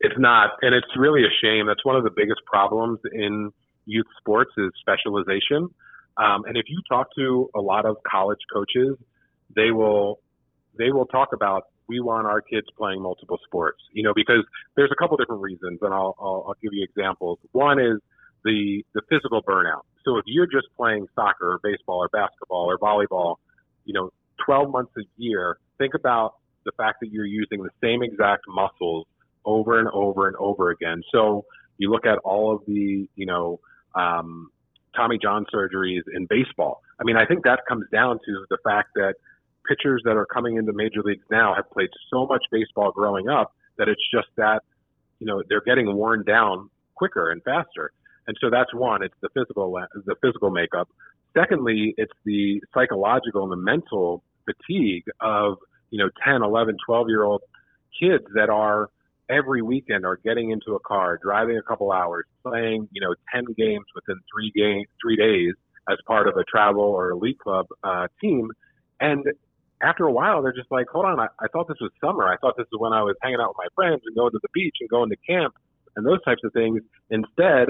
It's 0.00 0.18
not, 0.18 0.52
and 0.62 0.74
it's 0.74 0.86
really 0.96 1.24
a 1.24 1.32
shame. 1.42 1.66
That's 1.66 1.84
one 1.84 1.96
of 1.96 2.04
the 2.04 2.10
biggest 2.10 2.40
problems 2.46 3.00
in 3.12 3.50
youth 3.84 4.06
sports 4.18 4.50
is 4.56 4.70
specialization. 4.80 5.68
Um, 6.16 6.44
and 6.46 6.56
if 6.56 6.66
you 6.68 6.80
talk 6.88 7.08
to 7.16 7.50
a 7.54 7.60
lot 7.60 7.84
of 7.84 7.96
college 8.10 8.38
coaches, 8.52 8.96
they 9.54 9.70
will 9.70 10.20
they 10.78 10.90
will 10.90 11.06
talk 11.06 11.30
about 11.32 11.64
we 11.88 12.00
want 12.00 12.26
our 12.26 12.40
kids 12.40 12.66
playing 12.78 13.02
multiple 13.02 13.38
sports. 13.44 13.78
You 13.92 14.02
know, 14.02 14.12
because 14.14 14.44
there's 14.76 14.90
a 14.92 14.96
couple 14.96 15.16
different 15.16 15.42
reasons, 15.42 15.80
and 15.82 15.92
I'll, 15.92 16.14
I'll, 16.18 16.44
I'll 16.48 16.56
give 16.62 16.72
you 16.72 16.84
examples. 16.84 17.38
One 17.52 17.78
is 17.80 17.98
the 18.44 18.84
the 18.94 19.02
physical 19.08 19.42
burnout. 19.42 19.82
So 20.04 20.16
if 20.16 20.24
you're 20.26 20.46
just 20.46 20.68
playing 20.76 21.06
soccer 21.14 21.54
or 21.54 21.60
baseball 21.62 21.98
or 21.98 22.08
basketball 22.08 22.70
or 22.70 22.78
volleyball, 22.78 23.36
you 23.84 23.92
know, 23.92 24.10
12 24.44 24.70
months 24.70 24.92
a 24.98 25.02
year, 25.16 25.58
think 25.78 25.94
about 25.94 26.34
the 26.64 26.72
fact 26.76 26.98
that 27.00 27.10
you're 27.10 27.26
using 27.26 27.62
the 27.62 27.70
same 27.82 28.02
exact 28.02 28.42
muscles 28.48 29.06
over 29.44 29.78
and 29.78 29.88
over 29.88 30.26
and 30.26 30.36
over 30.36 30.70
again. 30.70 31.02
So 31.12 31.44
you 31.78 31.90
look 31.90 32.06
at 32.06 32.18
all 32.18 32.54
of 32.54 32.62
the, 32.66 33.08
you 33.14 33.26
know, 33.26 33.60
um, 33.94 34.50
Tommy 34.94 35.18
John 35.20 35.46
surgeries 35.52 36.02
in 36.14 36.26
baseball. 36.28 36.82
I 37.00 37.04
mean, 37.04 37.16
I 37.16 37.24
think 37.24 37.44
that 37.44 37.60
comes 37.68 37.86
down 37.92 38.18
to 38.24 38.44
the 38.50 38.58
fact 38.64 38.90
that 38.96 39.14
pitchers 39.66 40.02
that 40.04 40.16
are 40.16 40.26
coming 40.26 40.56
into 40.56 40.72
major 40.72 41.02
leagues 41.02 41.24
now 41.30 41.54
have 41.54 41.70
played 41.70 41.90
so 42.12 42.26
much 42.26 42.42
baseball 42.50 42.92
growing 42.92 43.28
up 43.28 43.52
that 43.78 43.88
it's 43.88 44.02
just 44.12 44.28
that, 44.36 44.62
you 45.18 45.26
know, 45.26 45.42
they're 45.48 45.62
getting 45.62 45.94
worn 45.94 46.24
down 46.24 46.68
quicker 46.94 47.30
and 47.30 47.42
faster. 47.44 47.92
And 48.26 48.36
so 48.40 48.50
that's 48.50 48.72
one. 48.74 49.02
It's 49.02 49.14
the 49.22 49.28
physical, 49.34 49.78
the 50.04 50.16
physical 50.22 50.50
makeup. 50.50 50.88
Secondly, 51.36 51.94
it's 51.96 52.12
the 52.24 52.62
psychological 52.74 53.44
and 53.44 53.52
the 53.52 53.56
mental 53.56 54.22
fatigue 54.44 55.04
of, 55.20 55.58
you 55.90 55.98
know, 55.98 56.10
10, 56.24 56.42
11, 56.42 56.76
12 56.86 57.08
year 57.08 57.24
old 57.24 57.42
kids 57.98 58.24
that 58.34 58.48
are 58.50 58.88
every 59.28 59.62
weekend 59.62 60.04
are 60.04 60.16
getting 60.16 60.50
into 60.50 60.74
a 60.74 60.80
car, 60.80 61.18
driving 61.22 61.56
a 61.56 61.62
couple 61.62 61.92
hours, 61.92 62.24
playing, 62.42 62.88
you 62.92 63.00
know, 63.00 63.14
10 63.32 63.44
games 63.56 63.84
within 63.94 64.16
three 64.32 64.50
game, 64.54 64.84
three 65.00 65.16
days 65.16 65.54
as 65.88 65.98
part 66.06 66.28
of 66.28 66.36
a 66.36 66.44
travel 66.44 66.82
or 66.82 67.10
elite 67.10 67.38
club 67.38 67.66
uh, 67.84 68.08
team. 68.20 68.50
And 69.00 69.24
after 69.82 70.04
a 70.04 70.12
while, 70.12 70.42
they're 70.42 70.52
just 70.52 70.70
like, 70.70 70.86
hold 70.88 71.06
on, 71.06 71.20
I, 71.20 71.28
I 71.38 71.46
thought 71.52 71.68
this 71.68 71.78
was 71.80 71.90
summer. 72.00 72.26
I 72.26 72.36
thought 72.38 72.56
this 72.56 72.66
was 72.72 72.80
when 72.80 72.92
I 72.92 73.02
was 73.02 73.16
hanging 73.22 73.40
out 73.40 73.50
with 73.50 73.58
my 73.58 73.68
friends 73.74 74.02
and 74.04 74.14
going 74.14 74.32
to 74.32 74.40
the 74.42 74.48
beach 74.52 74.76
and 74.80 74.90
going 74.90 75.10
to 75.10 75.16
camp 75.16 75.54
and 75.96 76.04
those 76.04 76.22
types 76.24 76.42
of 76.44 76.52
things. 76.52 76.80
Instead, 77.10 77.68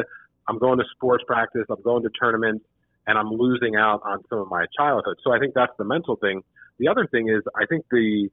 I'm 0.49 0.59
going 0.59 0.79
to 0.79 0.85
sports 0.93 1.25
practice, 1.27 1.65
I'm 1.71 1.83
going 1.83 2.03
to 2.03 2.11
tournaments, 2.11 2.65
and 3.07 3.17
I'm 3.17 3.29
losing 3.31 3.77
out 3.77 4.01
on 4.05 4.23
some 4.29 4.39
of 4.39 4.49
my 4.49 4.67
childhood. 4.77 5.17
So 5.23 5.33
I 5.33 5.39
think 5.39 5.55
that's 5.55 5.73
the 5.79 5.85
mental 5.85 6.17
thing. 6.17 6.43
The 6.81 6.89
other 6.89 7.07
thing 7.07 7.29
is, 7.29 7.43
I 7.55 7.67
think 7.67 7.85
the 7.91 8.29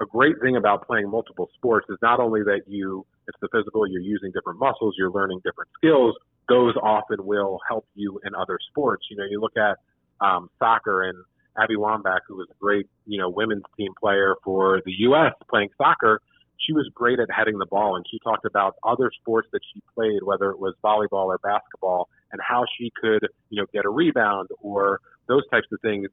a 0.00 0.06
great 0.06 0.36
thing 0.40 0.56
about 0.56 0.86
playing 0.86 1.10
multiple 1.10 1.50
sports 1.56 1.86
is 1.90 1.98
not 2.00 2.20
only 2.20 2.42
that 2.44 2.62
you 2.68 3.04
it's 3.26 3.36
the 3.42 3.48
physical, 3.52 3.86
you're 3.86 4.00
using 4.00 4.30
different 4.32 4.60
muscles, 4.60 4.94
you're 4.96 5.10
learning 5.10 5.40
different 5.44 5.68
skills. 5.76 6.14
Those 6.48 6.74
often 6.80 7.26
will 7.26 7.58
help 7.68 7.86
you 7.94 8.20
in 8.24 8.34
other 8.34 8.58
sports. 8.70 9.04
You 9.10 9.16
know, 9.16 9.24
you 9.28 9.40
look 9.40 9.56
at 9.56 9.76
um, 10.24 10.48
soccer 10.58 11.02
and 11.02 11.18
Abby 11.60 11.74
Wambach, 11.74 12.20
who 12.28 12.36
was 12.36 12.46
a 12.50 12.54
great, 12.60 12.86
you 13.06 13.18
know, 13.18 13.28
women's 13.28 13.64
team 13.76 13.92
player 14.00 14.36
for 14.44 14.80
the 14.86 14.92
U.S. 15.00 15.32
playing 15.50 15.70
soccer, 15.76 16.22
she 16.64 16.72
was 16.72 16.88
great 16.94 17.18
at 17.18 17.28
heading 17.30 17.58
the 17.58 17.66
ball, 17.66 17.96
and 17.96 18.04
she 18.10 18.18
talked 18.20 18.44
about 18.44 18.76
other 18.84 19.10
sports 19.20 19.48
that 19.52 19.60
she 19.72 19.82
played, 19.94 20.22
whether 20.22 20.50
it 20.50 20.58
was 20.58 20.74
volleyball 20.82 21.26
or 21.26 21.38
basketball, 21.38 22.08
and 22.32 22.40
how 22.46 22.64
she 22.78 22.90
could, 23.00 23.26
you 23.50 23.60
know, 23.60 23.66
get 23.72 23.84
a 23.84 23.88
rebound 23.88 24.48
or 24.60 25.00
those 25.28 25.42
types 25.50 25.66
of 25.72 25.80
things. 25.80 26.08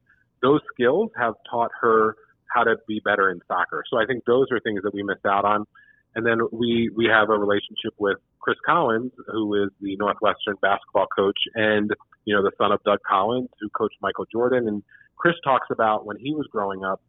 Those 0.45 0.61
skills 0.71 1.09
have 1.17 1.33
taught 1.49 1.71
her 1.81 2.15
how 2.53 2.63
to 2.63 2.75
be 2.87 3.01
better 3.03 3.31
in 3.31 3.39
soccer. 3.47 3.83
So 3.89 3.97
I 3.97 4.05
think 4.05 4.25
those 4.25 4.45
are 4.51 4.59
things 4.59 4.81
that 4.83 4.93
we 4.93 5.01
missed 5.01 5.25
out 5.25 5.43
on. 5.43 5.65
And 6.13 6.23
then 6.23 6.37
we 6.51 6.91
we 6.95 7.05
have 7.05 7.29
a 7.29 7.37
relationship 7.37 7.93
with 7.97 8.17
Chris 8.39 8.57
Collins, 8.63 9.11
who 9.27 9.63
is 9.63 9.71
the 9.81 9.97
Northwestern 9.97 10.55
basketball 10.61 11.07
coach, 11.07 11.39
and 11.55 11.89
you 12.25 12.35
know 12.35 12.43
the 12.43 12.51
son 12.59 12.71
of 12.71 12.79
Doug 12.83 12.99
Collins, 13.09 13.49
who 13.59 13.69
coached 13.69 13.97
Michael 14.01 14.25
Jordan. 14.31 14.67
And 14.67 14.83
Chris 15.17 15.33
talks 15.43 15.67
about 15.71 16.05
when 16.05 16.17
he 16.17 16.33
was 16.33 16.47
growing 16.51 16.83
up, 16.85 17.01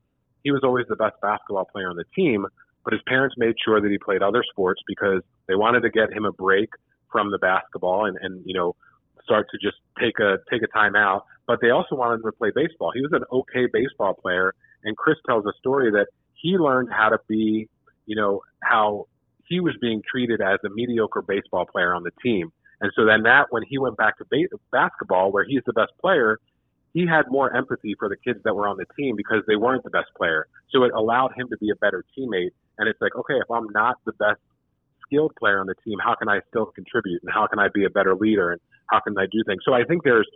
he 0.43 0.51
was 0.51 0.63
always 0.65 0.87
the 0.89 0.97
best 0.97 1.17
basketball 1.21 1.67
player 1.67 1.91
on 1.91 1.97
the 1.97 2.09
team, 2.17 2.47
but 2.85 2.95
his 2.95 3.03
parents 3.07 3.37
made 3.39 3.55
sure 3.63 3.81
that 3.83 3.91
he 3.91 3.99
played 3.99 4.23
other 4.23 4.43
sports 4.51 4.81
because 4.89 5.23
they 5.47 5.55
wanted 5.55 5.83
to 5.83 5.91
get 5.91 6.11
him 6.11 6.25
a 6.25 6.33
break 6.33 6.71
from 7.13 7.31
the 7.31 7.39
basketball 7.39 8.07
and 8.07 8.17
and 8.21 8.43
you 8.47 8.55
know 8.55 8.75
start 9.27 9.47
to 9.51 9.59
just 9.59 9.77
take 10.01 10.19
a 10.21 10.39
take 10.51 10.63
a 10.63 10.69
time 10.69 10.97
out. 10.97 11.27
But 11.47 11.59
they 11.61 11.71
also 11.71 11.95
wanted 11.95 12.17
him 12.17 12.31
to 12.31 12.33
play 12.33 12.51
baseball. 12.55 12.93
He 12.95 13.03
was 13.03 13.13
an 13.13 13.25
okay 13.31 13.67
baseball 13.73 14.15
player, 14.15 14.55
and 14.85 14.97
Chris 14.97 15.17
tells 15.27 15.45
a 15.47 15.53
story 15.59 15.91
that 15.91 16.07
he 16.35 16.57
learned 16.57 16.89
how 16.93 17.11
to 17.11 17.19
be, 17.29 17.69
you 18.07 18.17
know, 18.17 18.41
how 18.63 19.07
he 19.49 19.61
was 19.61 19.75
being 19.81 20.03
treated 20.09 20.41
as 20.41 20.59
a 20.65 20.71
mediocre 20.71 21.23
baseball 21.23 21.67
player 21.67 21.95
on 21.95 22.03
the 22.03 22.11
team. 22.23 22.53
And 22.81 22.93
so 22.95 23.05
then 23.05 23.23
that 23.23 23.47
when 23.51 23.63
he 23.69 23.79
went 23.79 23.97
back 23.97 24.19
to 24.19 24.25
ba- 24.31 24.57
basketball, 24.71 25.33
where 25.33 25.45
he's 25.45 25.63
the 25.67 25.73
best 25.73 25.93
player, 26.01 26.39
he 26.93 27.07
had 27.07 27.25
more 27.29 27.55
empathy 27.55 27.95
for 27.99 28.09
the 28.09 28.17
kids 28.17 28.41
that 28.45 28.55
were 28.55 28.69
on 28.69 28.77
the 28.77 28.87
team 28.97 29.17
because 29.17 29.43
they 29.47 29.57
weren't 29.57 29.85
the 29.85 29.91
best 29.91 30.09
player. 30.17 30.47
So 30.71 30.85
it 30.85 30.93
allowed 30.95 31.33
him 31.37 31.49
to 31.51 31.57
be 31.59 31.71
a 31.71 31.77
better 31.77 32.05
teammate. 32.17 32.51
And 32.79 32.89
it's 32.89 33.01
like, 33.01 33.15
okay, 33.15 33.35
if 33.35 33.51
I'm 33.51 33.69
not 33.71 33.97
the 34.05 34.13
best 34.13 34.41
skilled 35.07 35.33
player 35.39 35.61
on 35.61 35.67
the 35.67 35.75
team, 35.85 35.99
how 36.03 36.15
can 36.15 36.29
I 36.29 36.41
still 36.49 36.67
contribute 36.67 37.23
and 37.23 37.33
how 37.33 37.47
can 37.47 37.59
I 37.59 37.69
be 37.73 37.85
a 37.85 37.91
better 37.91 38.15
leader 38.15 38.53
and 38.53 38.61
how 38.89 39.01
can 39.01 39.17
I 39.19 39.27
do 39.31 39.43
things? 39.47 39.63
So 39.65 39.73
I 39.73 39.85
think 39.85 40.05
there's 40.05 40.29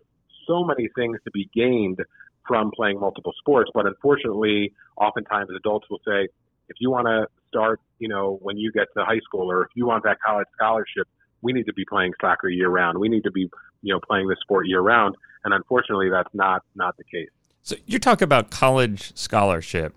so 0.47 0.65
many 0.65 0.89
things 0.97 1.19
to 1.25 1.31
be 1.31 1.49
gained 1.55 2.01
from 2.47 2.71
playing 2.75 2.99
multiple 2.99 3.33
sports. 3.39 3.71
But 3.73 3.87
unfortunately, 3.87 4.73
oftentimes 4.97 5.51
adults 5.57 5.87
will 5.91 6.01
say, 6.07 6.29
if 6.69 6.77
you 6.79 6.91
want 6.91 7.07
to 7.07 7.27
start, 7.49 7.81
you 7.99 8.09
know, 8.09 8.39
when 8.43 8.57
you 8.57 8.73
get 8.73 8.87
to 8.97 9.05
high 9.05 9.21
school 9.25 9.51
or 9.51 9.63
if 9.63 9.69
you 9.75 9.87
want 9.87 10.05
that 10.05 10.19
college 10.25 10.47
scholarship, 10.55 11.07
we 11.43 11.53
need 11.53 11.67
to 11.67 11.73
be 11.73 11.85
playing 11.89 12.13
soccer 12.21 12.49
year 12.49 12.69
round. 12.69 12.99
We 12.99 13.09
need 13.09 13.25
to 13.25 13.31
be, 13.31 13.49
you 13.83 13.95
know, 13.95 14.01
playing 14.01 14.29
the 14.29 14.37
sport 14.41 14.67
year 14.67 14.81
round. 14.81 15.17
And 15.45 15.55
unfortunately, 15.55 16.11
that's 16.11 16.33
not 16.35 16.63
not 16.75 16.97
the 16.97 17.05
case. 17.05 17.31
So 17.63 17.77
you 17.87 17.99
talk 17.99 18.23
about 18.23 18.51
college 18.51 19.17
scholarship. 19.17 19.95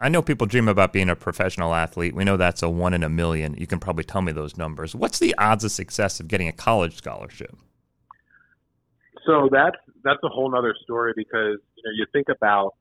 I 0.00 0.08
know 0.08 0.22
people 0.22 0.46
dream 0.46 0.68
about 0.68 0.92
being 0.92 1.08
a 1.08 1.16
professional 1.16 1.74
athlete. 1.74 2.14
We 2.14 2.24
know 2.24 2.36
that's 2.36 2.62
a 2.62 2.68
one 2.68 2.94
in 2.94 3.02
a 3.02 3.08
million. 3.08 3.54
You 3.58 3.66
can 3.66 3.80
probably 3.80 4.04
tell 4.04 4.22
me 4.22 4.30
those 4.30 4.56
numbers. 4.56 4.94
What's 4.94 5.18
the 5.18 5.34
odds 5.36 5.64
of 5.64 5.72
success 5.72 6.20
of 6.20 6.28
getting 6.28 6.46
a 6.46 6.52
college 6.52 6.96
scholarship? 6.96 7.56
So 9.28 9.50
that's 9.52 9.76
that's 10.02 10.20
a 10.24 10.28
whole 10.28 10.56
other 10.56 10.74
story 10.82 11.12
because 11.14 11.58
you 11.76 11.82
know 11.84 11.92
you 11.94 12.06
think 12.14 12.28
about 12.34 12.74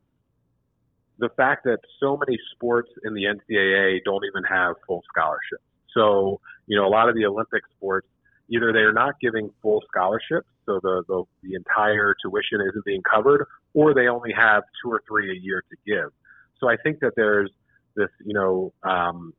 the 1.20 1.28
fact 1.36 1.66
that 1.66 1.80
so 2.00 2.16
many 2.16 2.38
sports 2.54 2.90
in 3.04 3.14
the 3.14 3.24
NCAA 3.26 4.00
don't 4.06 4.24
even 4.24 4.44
have 4.44 4.76
full 4.88 5.04
scholarships. 5.12 5.64
So 5.94 6.40
you 6.68 6.78
know 6.78 6.88
a 6.88 6.94
lot 6.98 7.10
of 7.10 7.16
the 7.16 7.26
Olympic 7.26 7.64
sports 7.76 8.08
either 8.50 8.72
they 8.72 8.80
are 8.80 8.94
not 8.94 9.20
giving 9.20 9.50
full 9.62 9.84
scholarships, 9.90 10.48
so 10.66 10.80
the, 10.82 11.04
the 11.10 11.24
the 11.44 11.56
entire 11.56 12.16
tuition 12.24 12.62
isn't 12.62 12.86
being 12.86 13.02
covered, 13.04 13.46
or 13.74 13.94
they 13.94 14.08
only 14.08 14.32
have 14.32 14.64
two 14.82 14.90
or 14.90 15.04
three 15.06 15.30
a 15.32 15.38
year 15.38 15.62
to 15.70 15.76
give. 15.86 16.12
So 16.62 16.70
I 16.70 16.78
think 16.78 17.02
that 17.02 17.12
there's 17.18 17.52
this 17.98 18.10
you 18.26 18.34
know 18.34 18.72
um, 18.84 19.34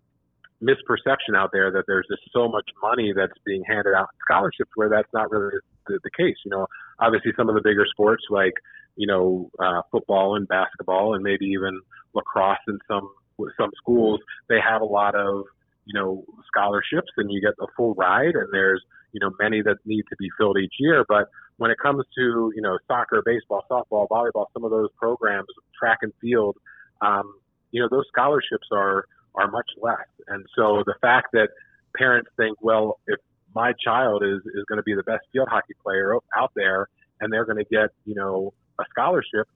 misperception 0.63 1.37
out 1.37 1.51
there 1.55 1.71
that 1.71 1.85
there's 1.87 2.07
just 2.11 2.23
so 2.35 2.49
much 2.49 2.69
money 2.83 3.15
that's 3.17 3.39
being 3.47 3.63
handed 3.67 3.95
out 3.95 4.09
in 4.13 4.19
scholarships 4.29 4.71
where 4.75 4.91
that's 4.91 5.09
not 5.15 5.31
really 5.31 5.57
the, 5.87 5.99
the 6.05 6.11
case. 6.11 6.37
You 6.45 6.51
know, 6.51 6.67
obviously 7.01 7.33
some 7.37 7.49
of 7.49 7.55
the 7.55 7.61
bigger 7.63 7.87
sports 7.91 8.25
like 8.31 8.55
you 8.97 9.07
know 9.07 9.51
uh, 9.59 9.83
football 9.91 10.37
and 10.37 10.49
basketball 10.49 11.15
and 11.15 11.23
maybe 11.23 11.47
even 11.47 11.81
lacrosse 12.15 12.59
in 12.69 12.79
some 12.89 13.09
some 13.57 13.71
schools 13.77 14.21
they 14.49 14.59
have 14.61 14.81
a 14.81 14.85
lot 14.85 15.15
of 15.15 15.45
you 15.89 15.99
know 15.99 16.25
scholarships 16.47 17.11
and 17.17 17.31
you 17.31 17.41
get 17.41 17.55
a 17.61 17.67
full 17.77 17.95
ride 17.95 18.35
and 18.35 18.49
there's 18.53 18.83
you 19.13 19.21
know 19.21 19.31
many 19.41 19.63
that 19.63 19.77
need 19.85 20.05
to 20.09 20.17
be 20.19 20.29
filled 20.39 20.59
each 20.59 20.75
year. 20.79 21.05
But 21.09 21.29
when 21.57 21.71
it 21.71 21.79
comes 21.83 22.05
to 22.17 22.53
you 22.55 22.63
know 22.63 22.79
soccer 22.87 23.23
baseball 23.25 23.65
softball 23.71 24.07
volleyball 24.09 24.47
some 24.53 24.65
of 24.65 24.71
those 24.71 24.91
programs 24.97 25.49
track 25.79 25.99
and 26.03 26.13
field 26.21 26.57
um, 27.01 27.35
you 27.71 27.81
know 27.81 27.89
those 27.91 28.05
scholarships 28.09 28.69
are 28.73 29.07
are 29.35 29.51
much 29.51 29.69
less. 29.81 30.09
And 30.29 30.45
so 30.57 30.83
the 30.85 30.95
fact 31.01 31.29
that 31.33 31.49
parents 31.97 32.31
think 32.37 32.59
well 32.61 33.01
if 33.07 33.19
my 33.55 33.73
child 33.83 34.23
is 34.23 34.41
is 34.55 34.65
going 34.69 34.79
to 34.79 34.83
be 34.83 34.95
the 34.95 35.03
best 35.03 35.25
field 35.33 35.49
hockey 35.51 35.75
player 35.83 36.15
out 36.37 36.53
there, 36.55 36.89
and 37.21 37.33
they're 37.33 37.45
going 37.45 37.59
to 37.59 37.69
get 37.71 37.91
you 38.05 38.15
know 38.15 38.53
a 38.79 38.85
scholarship 38.91 39.49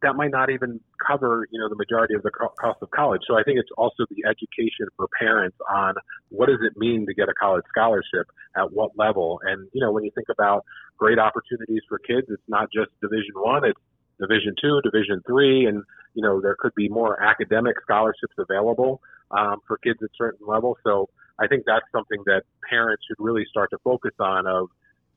that 0.00 0.14
might 0.14 0.30
not 0.30 0.50
even 0.50 0.80
cover 1.04 1.46
you 1.50 1.58
know 1.58 1.68
the 1.68 1.76
majority 1.76 2.14
of 2.14 2.22
the 2.22 2.30
cost 2.30 2.78
of 2.82 2.90
college. 2.90 3.22
So 3.26 3.38
I 3.38 3.42
think 3.42 3.58
it's 3.58 3.70
also 3.76 4.04
the 4.10 4.28
education 4.28 4.86
for 4.96 5.08
parents 5.18 5.56
on 5.68 5.94
what 6.30 6.46
does 6.46 6.60
it 6.62 6.78
mean 6.78 7.06
to 7.06 7.14
get 7.14 7.28
a 7.28 7.34
college 7.34 7.64
scholarship 7.68 8.30
at 8.56 8.72
what 8.72 8.92
level. 8.96 9.40
And 9.44 9.68
you 9.72 9.80
know 9.80 9.92
when 9.92 10.04
you 10.04 10.10
think 10.14 10.28
about 10.30 10.64
great 10.96 11.18
opportunities 11.18 11.82
for 11.88 11.98
kids, 11.98 12.26
it's 12.30 12.48
not 12.48 12.68
just 12.72 12.90
Division 13.00 13.34
One, 13.34 13.64
it's 13.64 13.80
Division 14.20 14.54
Two, 14.60 14.80
Division 14.82 15.22
Three, 15.26 15.66
and 15.66 15.82
you 16.14 16.22
know 16.22 16.40
there 16.40 16.56
could 16.58 16.74
be 16.74 16.88
more 16.88 17.20
academic 17.22 17.76
scholarships 17.82 18.34
available 18.38 19.00
um, 19.30 19.60
for 19.66 19.78
kids 19.78 19.98
at 20.02 20.10
certain 20.16 20.46
levels. 20.46 20.76
So 20.84 21.08
I 21.38 21.46
think 21.46 21.64
that's 21.66 21.86
something 21.92 22.22
that 22.26 22.42
parents 22.68 23.04
should 23.06 23.22
really 23.22 23.44
start 23.48 23.70
to 23.70 23.78
focus 23.84 24.12
on 24.18 24.46
of, 24.46 24.68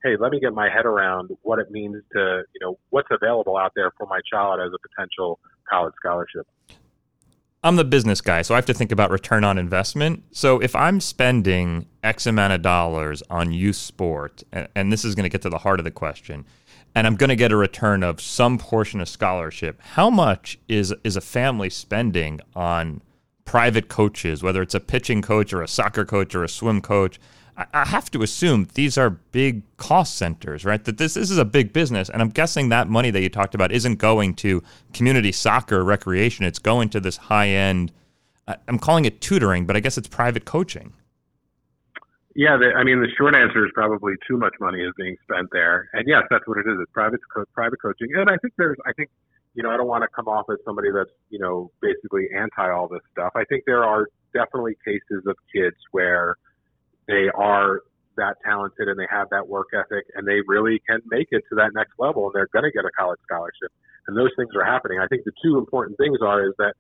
hey, 0.03 0.15
let 0.19 0.31
me 0.31 0.39
get 0.39 0.53
my 0.53 0.69
head 0.69 0.85
around 0.85 1.31
what 1.41 1.59
it 1.59 1.71
means 1.71 2.03
to, 2.13 2.43
you 2.53 2.59
know, 2.61 2.77
what's 2.89 3.09
available 3.11 3.57
out 3.57 3.71
there 3.75 3.91
for 3.97 4.07
my 4.07 4.19
child 4.31 4.59
as 4.59 4.71
a 4.73 4.87
potential 4.89 5.39
college 5.69 5.93
scholarship. 5.99 6.47
I'm 7.63 7.75
the 7.75 7.85
business 7.85 8.21
guy, 8.21 8.41
so 8.41 8.55
I 8.55 8.57
have 8.57 8.65
to 8.65 8.73
think 8.73 8.91
about 8.91 9.11
return 9.11 9.43
on 9.43 9.59
investment. 9.59 10.23
So 10.31 10.59
if 10.59 10.75
I'm 10.75 10.99
spending 10.99 11.85
X 12.03 12.25
amount 12.25 12.53
of 12.53 12.63
dollars 12.63 13.21
on 13.29 13.51
youth 13.51 13.75
sport, 13.75 14.43
and, 14.51 14.67
and 14.75 14.91
this 14.91 15.05
is 15.05 15.13
going 15.13 15.25
to 15.25 15.29
get 15.29 15.43
to 15.43 15.49
the 15.49 15.59
heart 15.59 15.79
of 15.79 15.83
the 15.83 15.91
question, 15.91 16.45
and 16.95 17.05
I'm 17.05 17.15
going 17.15 17.29
to 17.29 17.35
get 17.35 17.51
a 17.51 17.55
return 17.55 18.01
of 18.03 18.19
some 18.19 18.57
portion 18.57 18.99
of 18.99 19.07
scholarship, 19.07 19.79
how 19.81 20.09
much 20.09 20.57
is 20.67 20.93
is 21.03 21.15
a 21.15 21.21
family 21.21 21.69
spending 21.69 22.41
on 22.55 23.01
private 23.51 23.89
coaches, 23.89 24.41
whether 24.41 24.61
it's 24.61 24.73
a 24.73 24.79
pitching 24.79 25.21
coach 25.21 25.51
or 25.51 25.61
a 25.61 25.67
soccer 25.67 26.05
coach 26.05 26.33
or 26.33 26.41
a 26.41 26.47
swim 26.47 26.79
coach, 26.79 27.19
I, 27.57 27.83
have 27.83 28.09
to 28.11 28.23
assume 28.23 28.69
these 28.75 28.97
are 28.97 29.09
big 29.09 29.63
cost 29.75 30.15
centers, 30.15 30.63
right? 30.63 30.81
That 30.85 30.97
this, 30.97 31.15
this 31.15 31.29
is 31.29 31.37
a 31.37 31.43
big 31.43 31.73
business. 31.73 32.09
And 32.09 32.21
I'm 32.21 32.29
guessing 32.29 32.69
that 32.69 32.87
money 32.87 33.11
that 33.11 33.19
you 33.19 33.27
talked 33.27 33.53
about 33.53 33.73
isn't 33.73 33.95
going 33.95 34.35
to 34.35 34.63
community 34.93 35.33
soccer 35.33 35.83
recreation. 35.83 36.45
It's 36.45 36.59
going 36.59 36.87
to 36.91 37.01
this 37.01 37.17
high 37.17 37.49
end, 37.49 37.91
I'm 38.69 38.79
calling 38.79 39.03
it 39.03 39.19
tutoring, 39.19 39.65
but 39.65 39.75
I 39.75 39.81
guess 39.81 39.97
it's 39.97 40.07
private 40.07 40.45
coaching. 40.45 40.93
Yeah, 42.33 42.55
the, 42.55 42.71
I 42.73 42.85
mean, 42.85 43.01
the 43.01 43.09
short 43.17 43.35
answer 43.35 43.65
is 43.65 43.71
probably 43.73 44.13
too 44.29 44.37
much 44.37 44.53
money 44.61 44.79
is 44.79 44.93
being 44.95 45.17
spent 45.23 45.49
there, 45.51 45.89
and 45.91 46.07
yes, 46.07 46.23
that's 46.29 46.47
what 46.47 46.57
it 46.57 46.61
is. 46.61 46.77
It's 46.79 46.91
private 46.93 47.19
private 47.53 47.81
coaching, 47.81 48.07
and 48.15 48.29
I 48.29 48.37
think 48.37 48.53
there's, 48.57 48.77
I 48.85 48.93
think 48.93 49.09
you 49.53 49.63
know, 49.63 49.69
I 49.69 49.77
don't 49.77 49.87
want 49.87 50.03
to 50.03 50.09
come 50.15 50.27
off 50.27 50.45
as 50.51 50.57
somebody 50.65 50.89
that's, 50.93 51.11
you 51.29 51.39
know, 51.39 51.71
basically 51.81 52.27
anti 52.35 52.71
all 52.71 52.87
this 52.87 53.01
stuff. 53.11 53.33
I 53.35 53.43
think 53.45 53.63
there 53.65 53.83
are 53.83 54.07
definitely 54.33 54.77
cases 54.85 55.23
of 55.27 55.35
kids 55.53 55.75
where 55.91 56.37
they 57.07 57.27
are 57.35 57.81
that 58.17 58.35
talented 58.45 58.87
and 58.87 58.99
they 58.99 59.07
have 59.09 59.29
that 59.31 59.47
work 59.47 59.67
ethic 59.73 60.05
and 60.15 60.27
they 60.27 60.39
really 60.47 60.81
can 60.87 60.99
make 61.07 61.27
it 61.31 61.43
to 61.49 61.55
that 61.55 61.71
next 61.73 61.93
level 61.97 62.25
and 62.25 62.33
they're 62.35 62.49
going 62.53 62.63
to 62.63 62.71
get 62.71 62.85
a 62.85 62.91
college 62.97 63.19
scholarship. 63.23 63.71
And 64.07 64.17
those 64.17 64.31
things 64.35 64.49
are 64.55 64.65
happening. 64.65 64.99
I 64.99 65.07
think 65.07 65.23
the 65.23 65.31
two 65.43 65.57
important 65.57 65.97
things 65.97 66.17
are 66.21 66.45
is 66.45 66.53
that 66.57 66.73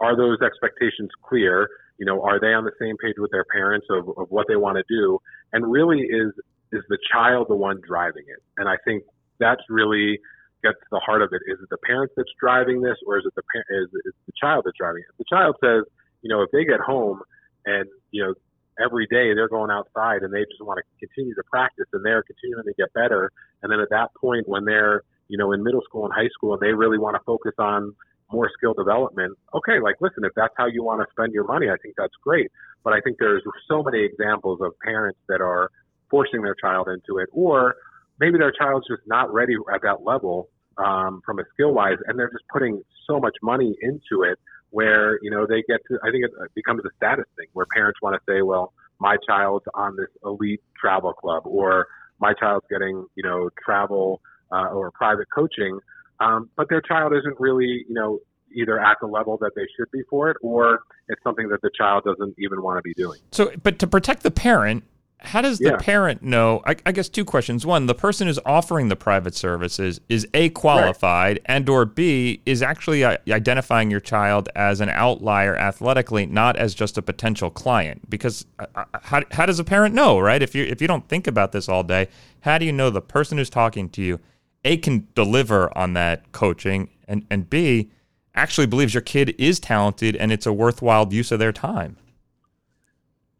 are 0.00 0.16
those 0.16 0.38
expectations 0.40 1.10
clear? 1.22 1.68
You 1.98 2.06
know, 2.06 2.22
are 2.22 2.40
they 2.40 2.52
on 2.54 2.64
the 2.64 2.72
same 2.80 2.96
page 2.96 3.14
with 3.18 3.30
their 3.30 3.44
parents 3.44 3.86
of, 3.90 4.08
of 4.16 4.30
what 4.30 4.46
they 4.48 4.56
want 4.56 4.76
to 4.76 4.84
do? 4.88 5.18
And 5.52 5.70
really 5.70 6.00
is 6.00 6.32
is 6.72 6.82
the 6.88 6.98
child 7.12 7.46
the 7.48 7.56
one 7.56 7.80
driving 7.86 8.24
it? 8.26 8.42
And 8.56 8.68
I 8.68 8.76
think 8.84 9.04
that's 9.38 9.60
really 9.68 10.18
get 10.62 10.78
to 10.78 10.88
the 10.90 11.00
heart 11.00 11.22
of 11.22 11.30
it. 11.32 11.42
Is 11.50 11.58
it 11.62 11.68
the 11.70 11.78
parents 11.78 12.14
that's 12.16 12.30
driving 12.40 12.80
this, 12.80 12.96
or 13.06 13.18
is 13.18 13.24
it 13.26 13.34
the 13.34 13.42
par- 13.52 13.64
is, 13.70 13.88
it 13.92 14.14
the 14.26 14.32
child 14.40 14.64
that's 14.64 14.76
driving 14.78 15.02
it? 15.02 15.14
The 15.18 15.24
child 15.28 15.56
says, 15.60 15.84
you 16.22 16.28
know, 16.28 16.42
if 16.42 16.50
they 16.50 16.64
get 16.64 16.80
home 16.80 17.20
and 17.66 17.86
you 18.10 18.22
know 18.22 18.34
every 18.82 19.06
day 19.06 19.34
they're 19.34 19.48
going 19.48 19.70
outside 19.70 20.22
and 20.22 20.32
they 20.32 20.44
just 20.48 20.62
want 20.62 20.78
to 20.78 20.84
continue 21.06 21.34
to 21.34 21.42
practice 21.50 21.86
and 21.92 22.04
they're 22.04 22.22
continuing 22.22 22.64
to 22.64 22.74
get 22.74 22.92
better, 22.94 23.30
and 23.62 23.70
then 23.70 23.80
at 23.80 23.90
that 23.90 24.14
point 24.14 24.48
when 24.48 24.64
they're 24.64 25.02
you 25.28 25.36
know 25.36 25.52
in 25.52 25.62
middle 25.62 25.82
school 25.82 26.04
and 26.04 26.14
high 26.14 26.30
school 26.32 26.54
and 26.54 26.62
they 26.62 26.72
really 26.72 26.98
want 26.98 27.16
to 27.16 27.22
focus 27.24 27.52
on 27.58 27.94
more 28.30 28.50
skill 28.56 28.72
development, 28.72 29.36
okay, 29.52 29.78
like 29.82 29.96
listen, 30.00 30.24
if 30.24 30.32
that's 30.34 30.54
how 30.56 30.66
you 30.66 30.82
want 30.82 31.00
to 31.00 31.06
spend 31.12 31.32
your 31.34 31.44
money, 31.44 31.68
I 31.68 31.76
think 31.82 31.94
that's 31.98 32.14
great. 32.22 32.50
But 32.82 32.94
I 32.94 33.00
think 33.00 33.18
there's 33.18 33.42
so 33.68 33.82
many 33.82 34.02
examples 34.02 34.60
of 34.62 34.72
parents 34.80 35.18
that 35.28 35.40
are 35.40 35.70
forcing 36.10 36.42
their 36.42 36.54
child 36.54 36.88
into 36.88 37.18
it, 37.18 37.28
or 37.32 37.74
maybe 38.22 38.38
their 38.38 38.52
child's 38.52 38.86
just 38.86 39.02
not 39.06 39.32
ready 39.32 39.54
at 39.74 39.82
that 39.82 40.04
level 40.04 40.48
um, 40.78 41.20
from 41.26 41.40
a 41.40 41.42
skill 41.52 41.72
wise, 41.74 41.98
and 42.06 42.16
they're 42.16 42.30
just 42.30 42.44
putting 42.52 42.80
so 43.06 43.18
much 43.18 43.34
money 43.42 43.74
into 43.82 44.22
it 44.22 44.38
where 44.70 45.18
you 45.22 45.30
know 45.30 45.44
they 45.44 45.62
get 45.68 45.80
to. 45.88 45.98
I 46.04 46.10
think 46.12 46.24
it 46.24 46.30
becomes 46.54 46.82
a 46.84 46.90
status 46.96 47.26
thing 47.36 47.48
where 47.52 47.66
parents 47.74 48.00
want 48.00 48.14
to 48.14 48.32
say, 48.32 48.42
well, 48.42 48.72
my 49.00 49.16
child's 49.28 49.66
on 49.74 49.96
this 49.96 50.08
elite 50.24 50.62
travel 50.80 51.12
club, 51.12 51.42
or 51.46 51.88
my 52.20 52.32
child's 52.32 52.64
getting 52.70 53.04
you 53.16 53.24
know 53.24 53.50
travel 53.62 54.20
uh, 54.52 54.68
or 54.68 54.92
private 54.92 55.26
coaching, 55.34 55.80
um, 56.20 56.48
but 56.56 56.68
their 56.68 56.80
child 56.80 57.12
isn't 57.12 57.38
really 57.40 57.84
you 57.88 57.94
know 57.94 58.20
either 58.54 58.78
at 58.78 58.98
the 59.00 59.06
level 59.06 59.36
that 59.38 59.50
they 59.56 59.66
should 59.76 59.90
be 59.90 60.02
for 60.08 60.30
it, 60.30 60.36
or 60.42 60.80
it's 61.08 61.22
something 61.24 61.48
that 61.48 61.60
the 61.62 61.70
child 61.76 62.04
doesn't 62.04 62.34
even 62.38 62.62
want 62.62 62.78
to 62.78 62.82
be 62.82 62.94
doing. 62.94 63.18
So, 63.32 63.50
but 63.62 63.80
to 63.80 63.86
protect 63.86 64.22
the 64.22 64.30
parent, 64.30 64.84
how 65.24 65.40
does 65.40 65.58
the 65.58 65.70
yeah. 65.70 65.76
parent 65.76 66.22
know? 66.22 66.62
I, 66.66 66.76
I, 66.84 66.92
guess 66.92 67.08
two 67.08 67.24
questions. 67.24 67.64
One, 67.64 67.86
the 67.86 67.94
person 67.94 68.26
who's 68.26 68.38
offering 68.44 68.88
the 68.88 68.96
private 68.96 69.34
services 69.34 70.00
is 70.08 70.26
a 70.34 70.48
qualified, 70.50 71.36
right. 71.36 71.42
and 71.46 71.68
or 71.68 71.84
b 71.84 72.42
is 72.44 72.62
actually 72.62 73.04
uh, 73.04 73.16
identifying 73.28 73.90
your 73.90 74.00
child 74.00 74.48
as 74.54 74.80
an 74.80 74.88
outlier 74.88 75.56
athletically, 75.56 76.26
not 76.26 76.56
as 76.56 76.74
just 76.74 76.98
a 76.98 77.02
potential 77.02 77.50
client. 77.50 78.08
Because 78.10 78.44
uh, 78.58 78.66
uh, 78.74 78.84
how, 79.02 79.22
how 79.30 79.46
does 79.46 79.58
a 79.58 79.64
parent 79.64 79.94
know, 79.94 80.18
right? 80.18 80.42
If 80.42 80.54
you 80.54 80.64
if 80.64 80.80
you 80.80 80.88
don't 80.88 81.08
think 81.08 81.26
about 81.26 81.52
this 81.52 81.68
all 81.68 81.82
day, 81.82 82.08
how 82.40 82.58
do 82.58 82.66
you 82.66 82.72
know 82.72 82.90
the 82.90 83.02
person 83.02 83.38
who's 83.38 83.50
talking 83.50 83.88
to 83.90 84.02
you, 84.02 84.20
a 84.64 84.76
can 84.76 85.08
deliver 85.14 85.76
on 85.76 85.94
that 85.94 86.32
coaching, 86.32 86.90
and 87.06 87.26
and 87.30 87.48
b 87.48 87.90
actually 88.34 88.66
believes 88.66 88.94
your 88.94 89.02
kid 89.02 89.34
is 89.38 89.60
talented 89.60 90.16
and 90.16 90.32
it's 90.32 90.46
a 90.46 90.52
worthwhile 90.52 91.12
use 91.12 91.30
of 91.30 91.38
their 91.38 91.52
time? 91.52 91.96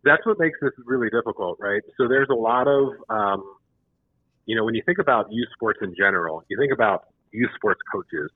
That's 0.04 0.24
what 0.26 0.38
makes 0.38 0.58
this 0.60 0.72
really 0.84 1.08
difficult, 1.10 1.58
right? 1.60 1.82
So 1.96 2.08
there's 2.08 2.28
a 2.30 2.34
lot 2.34 2.66
of, 2.68 2.88
um, 3.08 3.42
you 4.46 4.56
know, 4.56 4.64
when 4.64 4.74
you 4.74 4.82
think 4.84 4.98
about 4.98 5.26
youth 5.30 5.48
sports 5.54 5.78
in 5.82 5.94
general, 5.96 6.42
you 6.48 6.56
think 6.58 6.72
about 6.72 7.06
youth 7.30 7.50
sports 7.54 7.80
coaches. 7.92 8.30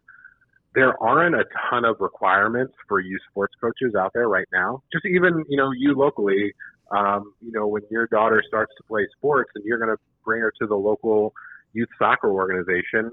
There 0.74 0.94
aren't 1.02 1.34
a 1.34 1.44
ton 1.70 1.84
of 1.84 1.96
requirements 2.00 2.74
for 2.86 3.00
youth 3.00 3.20
sports 3.30 3.54
coaches 3.60 3.94
out 3.98 4.12
there 4.14 4.28
right 4.28 4.46
now. 4.52 4.82
Just 4.92 5.06
even, 5.06 5.44
you 5.48 5.56
know, 5.56 5.72
you 5.72 5.94
locally, 5.94 6.52
um, 6.90 7.32
you 7.40 7.50
know, 7.50 7.66
when 7.66 7.82
your 7.90 8.06
daughter 8.08 8.42
starts 8.46 8.72
to 8.76 8.84
play 8.84 9.06
sports 9.16 9.50
and 9.54 9.64
you're 9.64 9.78
going 9.78 9.90
to 9.90 10.00
bring 10.24 10.42
her 10.42 10.52
to 10.60 10.66
the 10.66 10.76
local 10.76 11.32
youth 11.72 11.88
soccer 11.98 12.30
organization, 12.30 13.10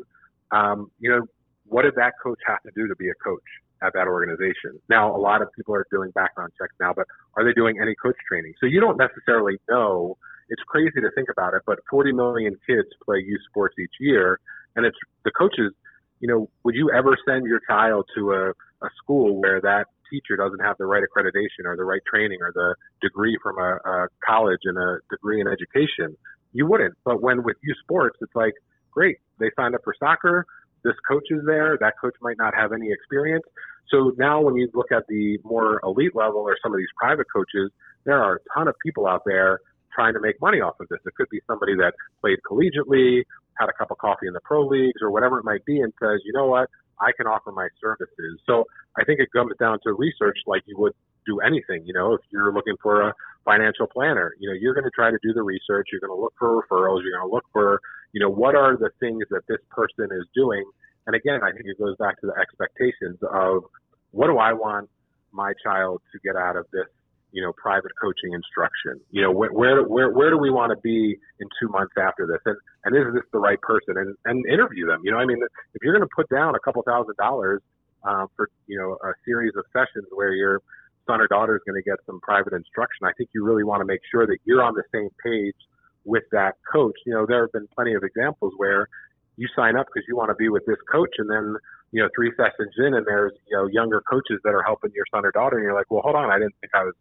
um, 0.52 0.92
you 1.00 1.10
know, 1.10 1.22
what 1.66 1.84
did 1.84 1.96
that 1.96 2.14
coach 2.22 2.40
have 2.46 2.62
to 2.64 2.72
do 2.76 2.88
to 2.88 2.96
be 2.96 3.10
a 3.10 3.16
coach? 3.24 3.42
At 3.84 3.94
that 3.94 4.08
organization. 4.08 4.80
Now, 4.90 5.16
a 5.16 5.20
lot 5.20 5.42
of 5.42 5.50
people 5.56 5.76
are 5.76 5.86
doing 5.92 6.12
background 6.12 6.54
checks 6.58 6.74
now, 6.80 6.94
but 6.96 7.06
are 7.36 7.44
they 7.44 7.54
doing 7.54 7.80
any 7.82 7.94
coach 7.96 8.16
training? 8.28 8.54
So 8.60 8.66
you 8.66 8.80
don't 8.80 8.98
necessarily 8.98 9.58
know. 9.70 10.18
It's 10.50 10.62
crazy 10.68 11.02
to 11.02 11.10
think 11.16 11.30
about 11.30 11.54
it, 11.54 11.64
but 11.66 11.80
40 11.90 12.14
million 12.14 12.56
kids 12.68 12.88
play 13.04 13.18
youth 13.26 13.42
sports 13.50 13.76
each 13.80 13.96
year, 14.00 14.40
and 14.76 14.86
it's 14.86 14.98
the 15.26 15.32
coaches. 15.32 15.74
You 16.20 16.28
know, 16.30 16.50
would 16.64 16.76
you 16.76 16.92
ever 16.92 17.18
send 17.28 17.46
your 17.46 17.60
child 17.68 18.06
to 18.16 18.32
a, 18.32 18.50
a 18.86 18.90
school 19.02 19.42
where 19.42 19.60
that 19.62 19.88
teacher 20.10 20.38
doesn't 20.38 20.60
have 20.60 20.78
the 20.78 20.86
right 20.86 21.04
accreditation 21.04 21.66
or 21.66 21.76
the 21.76 21.84
right 21.84 22.02
training 22.08 22.40
or 22.42 22.52
the 22.54 22.76
degree 23.02 23.38
from 23.44 23.58
a, 23.58 23.76
a 23.84 24.08
college 24.26 24.62
and 24.64 24.78
a 24.78 25.00
degree 25.10 25.42
in 25.42 25.48
education? 25.48 26.16
You 26.54 26.68
wouldn't. 26.68 26.96
But 27.04 27.22
when 27.22 27.44
with 27.44 27.58
youth 27.64 27.78
sports, 27.84 28.18
it's 28.22 28.36
like, 28.36 28.54
great, 28.92 29.18
they 29.40 29.50
signed 29.58 29.76
up 29.76 29.82
for 29.84 29.94
soccer 30.00 30.46
this 30.84 30.96
coach 31.08 31.26
is 31.30 31.42
there. 31.46 31.78
That 31.80 31.94
coach 32.00 32.16
might 32.22 32.38
not 32.38 32.54
have 32.56 32.74
any 32.74 32.92
experience. 32.92 33.44
So 33.90 34.12
now 34.18 34.42
when 34.42 34.56
you 34.56 34.70
look 34.74 34.92
at 34.92 35.04
the 35.08 35.38
more 35.44 35.80
elite 35.84 36.16
level 36.16 36.42
or 36.42 36.58
some 36.64 36.74
of 36.74 36.78
these 36.78 36.92
private 36.98 37.28
coaches, 37.34 37.72
there 38.06 38.22
are 38.22 38.36
a 38.36 38.40
ton 38.58 38.68
of 38.68 38.76
people 38.84 39.08
out 39.08 39.22
there 39.26 39.60
trying 39.94 40.14
to 40.14 40.20
make 40.20 40.42
money 40.42 40.60
off 40.60 40.80
of 40.80 40.88
this. 40.90 41.00
It 41.06 41.14
could 41.16 41.30
be 41.30 41.40
somebody 41.48 41.76
that 41.76 41.94
played 42.22 42.40
collegiately, 42.50 43.24
had 43.60 43.70
a 43.70 43.74
cup 43.78 43.92
of 43.92 43.98
coffee 43.98 44.28
in 44.28 44.34
the 44.34 44.42
pro 44.44 44.66
leagues 44.66 45.02
or 45.02 45.12
whatever 45.12 45.40
it 45.40 45.46
might 45.46 45.64
be 45.66 45.80
and 45.80 45.94
says, 46.02 46.20
you 46.26 46.34
know 46.34 46.48
what, 46.48 46.70
I 47.00 47.12
can 47.16 47.28
offer 47.28 47.52
my 47.52 47.68
services. 47.82 48.40
So 48.46 48.66
I 48.98 49.04
think 49.04 49.20
it 49.20 49.30
comes 49.32 49.54
down 49.60 49.80
to 49.84 49.94
research 49.94 50.38
like 50.48 50.64
you 50.66 50.78
would 50.78 50.94
do 51.26 51.40
anything. 51.40 51.86
You 51.86 51.94
know, 51.94 52.14
if 52.14 52.22
you're 52.32 52.54
looking 52.54 52.76
for 52.82 53.10
a 53.10 53.14
financial 53.46 53.88
planner, 53.88 54.34
you 54.40 54.50
know, 54.50 54.56
you're 54.60 54.74
going 54.74 54.86
to 54.86 54.92
try 54.96 55.12
to 55.12 55.18
do 55.22 55.34
the 55.34 55.44
research. 55.44 55.90
You're 55.92 56.02
going 56.02 56.16
to 56.16 56.22
look 56.22 56.34
for 56.38 56.62
referrals. 56.62 57.02
You're 57.04 57.18
going 57.18 57.30
to 57.30 57.34
look 57.34 57.46
for, 57.52 57.80
you 58.14 58.20
know, 58.20 58.30
what 58.30 58.56
are 58.56 58.78
the 58.78 58.90
things 59.00 59.24
that 59.32 59.42
this 59.50 59.60
person 59.70 60.08
is 60.16 60.26
doing. 60.34 60.64
And 61.06 61.16
again, 61.16 61.42
I 61.44 61.52
think 61.52 61.66
it 61.66 61.78
goes 61.78 61.98
back 61.98 62.22
to 62.22 62.28
the 62.28 62.38
expectations 62.40 63.18
of 63.24 63.64
what 64.12 64.28
do 64.28 64.38
I 64.38 64.54
want 64.54 64.90
my 65.34 65.52
child 65.66 66.02
to 66.14 66.20
get 66.24 66.38
out 66.38 66.56
of 66.56 66.66
this, 66.72 66.86
you 67.32 67.42
know, 67.42 67.52
private 67.58 67.92
coaching 68.00 68.32
instruction? 68.32 69.02
You 69.10 69.24
know, 69.24 69.32
where 69.32 69.52
where 69.52 69.84
where, 69.84 70.10
where 70.12 70.30
do 70.30 70.38
we 70.38 70.52
want 70.52 70.70
to 70.70 70.80
be 70.82 71.18
in 71.42 71.48
two 71.60 71.68
months 71.68 71.94
after 71.98 72.28
this? 72.28 72.40
And 72.46 72.56
and 72.86 72.96
is 72.96 73.14
this 73.14 73.28
the 73.34 73.40
right 73.40 73.60
person? 73.60 73.98
And 73.98 74.16
and 74.24 74.46
interview 74.46 74.86
them. 74.86 75.02
You 75.04 75.12
know, 75.12 75.18
I 75.18 75.26
mean, 75.26 75.42
if 75.74 75.82
you're 75.82 75.98
going 75.98 76.08
to 76.08 76.16
put 76.16 76.30
down 76.30 76.56
a 76.56 76.60
couple 76.60 76.84
thousand 76.84 77.18
dollars 77.18 77.62
uh, 78.06 78.28
for 78.38 78.50
you 78.68 78.78
know 78.78 78.96
a 79.04 79.14
series 79.26 79.54
of 79.58 79.66
sessions 79.74 80.08
where 80.14 80.34
your 80.34 80.62
son 81.08 81.20
or 81.20 81.28
daughter 81.28 81.58
is 81.58 81.62
going 81.68 81.82
to 81.82 81.84
get 81.84 81.98
some 82.06 82.22
private 82.22 82.54
instruction, 82.54 83.04
I 83.04 83.12
think 83.18 83.32
you 83.34 83.44
really 83.44 83.66
want 83.66 83.82
to 83.82 83.86
make 83.86 84.00
sure 84.10 84.28
that 84.28 84.38
you're 84.46 84.64
on 84.64 84.76
the 84.76 84.86
same 84.94 85.10
page 85.20 85.58
with 86.06 86.24
that 86.32 86.56
coach. 86.72 86.96
You 87.06 87.14
know, 87.14 87.26
there 87.26 87.42
have 87.42 87.52
been 87.52 87.68
plenty 87.76 87.94
of 87.94 88.04
examples 88.04 88.54
where 88.58 88.88
you 89.36 89.48
sign 89.56 89.76
up 89.76 89.88
because 89.88 90.06
you 90.08 90.16
want 90.16 90.30
to 90.30 90.36
be 90.36 90.50
with 90.50 90.66
this 90.66 90.78
coach, 90.92 91.16
and 91.18 91.30
then 91.30 91.56
you 91.92 92.02
know 92.02 92.10
three 92.16 92.32
sessions 92.38 92.74
in, 92.78 92.94
and 92.94 93.06
there's 93.06 93.34
you 93.50 93.58
know 93.58 93.68
younger 93.68 94.02
coaches 94.10 94.40
that 94.44 94.54
are 94.54 94.64
helping 94.64 94.92
your 94.94 95.06
son 95.14 95.26
or 95.26 95.32
daughter, 95.32 95.58
and 95.58 95.64
you're 95.64 95.74
like, 95.74 95.90
well, 95.90 96.02
hold 96.02 96.16
on, 96.16 96.30
I 96.30 96.40
didn't 96.40 96.56
think 96.62 96.74
I 96.74 96.84
was 96.84 96.94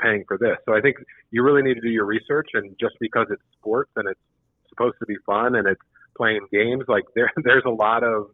paying 0.00 0.24
for 0.26 0.36
this. 0.38 0.56
So 0.66 0.74
I 0.74 0.80
think 0.80 0.96
you 1.30 1.42
really 1.42 1.62
need 1.62 1.74
to 1.74 1.80
do 1.80 1.88
your 1.88 2.04
research, 2.06 2.50
and 2.54 2.74
just 2.80 2.94
because 3.00 3.26
it's 3.30 3.42
sports 3.58 3.90
and 3.96 4.08
it's 4.08 4.20
supposed 4.68 4.96
to 5.00 5.06
be 5.06 5.16
fun 5.24 5.54
and 5.54 5.66
it's 5.66 5.80
playing 6.16 6.46
games, 6.52 6.84
like 6.88 7.04
there 7.14 7.30
there's 7.44 7.64
a 7.66 7.70
lot 7.70 8.02
of 8.02 8.30